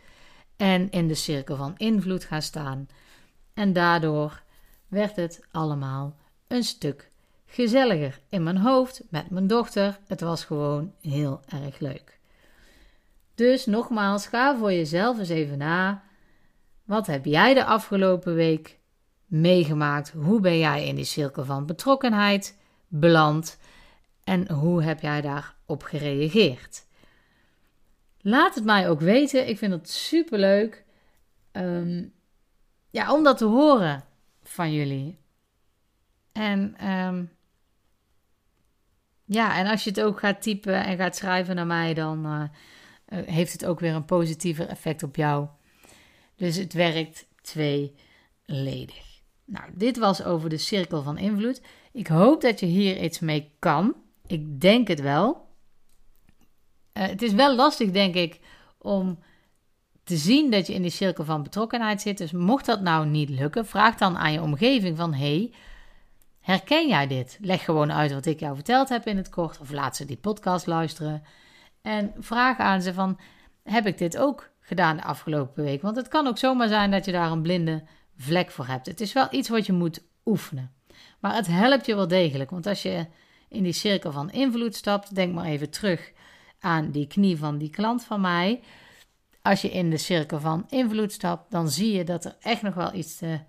en 0.58 0.90
in 0.90 1.08
de 1.08 1.16
cirkel 1.16 1.56
van 1.56 1.74
invloed 1.78 2.24
gaan 2.24 2.42
staan. 2.42 2.88
En 3.54 3.74
daardoor 3.74 4.42
werd 4.88 5.16
het 5.16 5.42
allemaal 5.52 6.18
een 6.48 6.64
stuk 6.64 7.12
gezelliger 7.46 8.20
in 8.30 8.44
mijn 8.44 8.58
hoofd 8.58 9.04
met 9.10 9.30
mijn 9.30 9.48
dochter. 9.48 10.00
Het 10.08 10.22
was 10.22 10.46
gewoon 10.46 10.94
heel 11.02 11.42
erg 11.48 11.80
leuk. 11.80 12.20
Dus 13.36 13.66
nogmaals, 13.66 14.28
ga 14.28 14.58
voor 14.58 14.74
jezelf 14.74 15.20
eens 15.20 15.30
even 15.30 15.58
na. 15.58 16.04
Wat 16.84 17.08
heb 17.08 17.26
jij 17.26 17.54
de 17.54 17.66
afgelopen 17.66 18.36
week 18.36 18.80
meegemaakt? 19.32 20.12
Hoe 20.12 20.40
ben 20.40 20.58
jij 20.58 20.88
in 20.88 20.96
die 20.96 21.04
cirkel 21.04 21.46
van 21.46 21.66
betrokkenheid 21.66 22.58
beland 22.88 23.58
en 24.24 24.52
hoe 24.52 24.84
heb 24.84 25.02
jij 25.02 25.22
daarop 25.22 25.84
gereageerd? 25.84 26.86
Laat 28.22 28.56
het 28.56 28.64
mij 28.64 28.90
ook 28.90 29.00
weten. 29.00 29.48
Ik 29.48 29.58
vind 29.58 29.72
het 29.72 29.90
super 29.90 30.40
leuk 30.40 30.86
um, 31.52 32.14
ja, 32.90 33.14
om 33.14 33.24
dat 33.24 33.38
te 33.38 33.46
horen 33.46 34.04
van 34.44 34.74
jullie. 34.74 35.18
En 36.32 36.88
um, 36.90 37.32
ja, 39.26 39.58
en 39.58 39.68
als 39.68 39.84
je 39.84 39.90
het 39.90 40.02
ook 40.02 40.20
gaat 40.20 40.42
typen 40.42 40.86
en 40.86 40.98
gaat 40.98 41.16
schrijven 41.16 41.56
naar 41.56 41.68
mij, 41.68 41.94
dan 41.94 42.26
uh, 42.26 42.44
heeft 43.26 43.52
het 43.52 43.66
ook 43.66 43.80
weer 43.80 43.94
een 43.94 44.06
positiever 44.06 44.68
effect 44.68 45.04
op 45.04 45.16
jou. 45.16 45.48
Dus 46.36 46.56
het 46.56 46.74
werkt 46.74 47.28
tweeledig. 47.42 49.11
Nou, 49.52 49.66
dit 49.74 49.98
was 49.98 50.24
over 50.24 50.50
de 50.50 50.58
cirkel 50.58 51.02
van 51.02 51.18
invloed. 51.18 51.62
Ik 51.92 52.08
hoop 52.08 52.42
dat 52.42 52.60
je 52.60 52.66
hier 52.66 53.04
iets 53.04 53.20
mee 53.20 53.52
kan. 53.60 53.96
Ik 54.28 54.62
denk 54.62 54.88
het 54.88 55.02
wel. 55.02 55.48
Uh, 56.94 57.08
het 57.08 57.22
is 57.22 57.34
wel 57.34 57.56
lastig, 57.56 57.92
denk 57.92 58.16
ik, 58.16 58.40
om 58.78 59.20
te 60.04 60.18
zien 60.18 60.52
dat 60.52 60.68
je 60.68 60.74
in 60.74 60.82
die 60.82 60.92
cirkel 60.92 61.24
van 61.24 61.44
betrokkenheid 61.44 62.02
zit. 62.02 62.18
Dus 62.18 62.32
mocht 62.32 62.66
dat 62.66 62.82
nou 62.82 63.06
niet 63.06 63.30
lukken, 63.30 63.66
vraag 63.66 63.96
dan 63.98 64.18
aan 64.18 64.32
je 64.32 64.42
omgeving 64.42 64.98
van... 64.98 65.14
hey, 65.14 65.54
herken 66.40 66.88
jij 66.88 67.08
dit? 67.08 67.38
Leg 67.42 67.64
gewoon 67.64 67.92
uit 67.92 68.14
wat 68.14 68.26
ik 68.26 68.40
jou 68.40 68.56
verteld 68.56 68.90
heb 68.90 69.08
in 69.08 69.18
het 69.18 69.30
kort. 69.30 69.60
Of 69.60 69.72
laat 69.72 69.96
ze 69.96 70.06
die 70.06 70.18
podcast 70.18 70.68
luisteren. 70.68 71.24
En 71.82 72.14
vraag 72.20 72.58
aan 72.58 72.82
ze 72.82 72.94
van, 72.94 73.20
heb 73.64 73.86
ik 73.86 73.98
dit 73.98 74.18
ook 74.18 74.50
gedaan 74.60 74.98
de 74.98 75.04
afgelopen 75.04 75.64
week? 75.64 75.82
Want 75.82 75.96
het 75.96 76.08
kan 76.08 76.28
ook 76.28 76.38
zomaar 76.38 76.68
zijn 76.68 76.92
dat 76.92 77.06
je 77.06 77.12
daar 77.12 77.32
een 77.32 77.42
blinde 77.42 77.84
vlek 78.22 78.52
voor 78.52 78.66
hebt. 78.66 78.86
Het 78.86 79.02
is 79.02 79.14
wel 79.14 79.28
iets 79.32 79.50
wat 79.50 79.66
je 79.66 79.74
moet 79.74 80.04
oefenen. 80.26 80.72
Maar 81.20 81.36
het 81.36 81.48
helpt 81.48 81.86
je 81.86 81.96
wel 81.96 82.08
degelijk. 82.08 82.50
Want 82.50 82.68
als 82.68 82.82
je 82.82 83.06
in 83.50 83.64
die 83.64 83.74
cirkel 83.74 84.12
van 84.12 84.32
invloed 84.32 84.76
stapt, 84.76 85.16
denk 85.16 85.34
maar 85.34 85.46
even 85.46 85.70
terug 85.70 86.12
aan 86.60 86.92
die 86.92 87.08
knie 87.08 87.38
van 87.38 87.58
die 87.58 87.70
klant 87.70 88.04
van 88.04 88.22
mij. 88.22 88.62
Als 89.42 89.62
je 89.62 89.72
in 89.72 89.90
de 89.90 89.98
cirkel 89.98 90.40
van 90.40 90.66
invloed 90.70 91.12
stapt, 91.12 91.52
dan 91.52 91.70
zie 91.70 91.92
je 91.92 92.04
dat 92.04 92.26
er 92.26 92.36
echt 92.40 92.62
nog 92.62 92.74
wel 92.74 92.94
iets 92.94 93.18
te, 93.18 93.40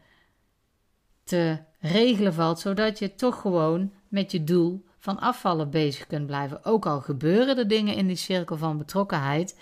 te 1.24 1.58
regelen 1.78 2.34
valt, 2.34 2.60
zodat 2.60 2.98
je 2.98 3.14
toch 3.14 3.40
gewoon 3.40 3.92
met 4.08 4.30
je 4.32 4.44
doel 4.44 4.84
van 4.98 5.18
afvallen 5.18 5.70
bezig 5.70 6.06
kunt 6.06 6.26
blijven. 6.26 6.64
Ook 6.64 6.86
al 6.86 7.00
gebeuren 7.00 7.58
er 7.58 7.68
dingen 7.68 7.94
in 7.94 8.06
die 8.06 8.16
cirkel 8.16 8.56
van 8.56 8.78
betrokkenheid 8.78 9.58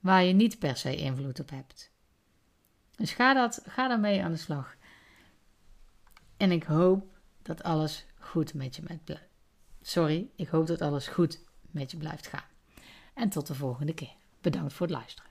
waar 0.00 0.24
je 0.24 0.32
niet 0.32 0.58
per 0.58 0.76
se 0.76 0.96
invloed 0.96 1.40
op 1.40 1.50
hebt. 1.50 1.89
Dus 3.00 3.12
ga, 3.12 3.34
dat, 3.34 3.62
ga 3.66 3.88
daarmee 3.88 4.22
aan 4.22 4.30
de 4.30 4.36
slag. 4.38 4.76
En 6.36 6.50
ik 6.50 6.62
hoop 6.62 7.18
dat 7.42 7.62
alles 7.62 8.06
goed 8.18 8.54
met 8.54 8.76
je 8.76 8.82
met 8.88 9.20
Sorry, 9.82 10.30
ik 10.36 10.48
hoop 10.48 10.66
dat 10.66 10.80
alles 10.80 11.08
goed 11.08 11.40
met 11.70 11.90
je 11.90 11.96
blijft 11.96 12.26
gaan. 12.26 12.44
En 13.14 13.28
tot 13.28 13.46
de 13.46 13.54
volgende 13.54 13.94
keer. 13.94 14.12
Bedankt 14.40 14.72
voor 14.72 14.86
het 14.86 14.96
luisteren. 14.96 15.29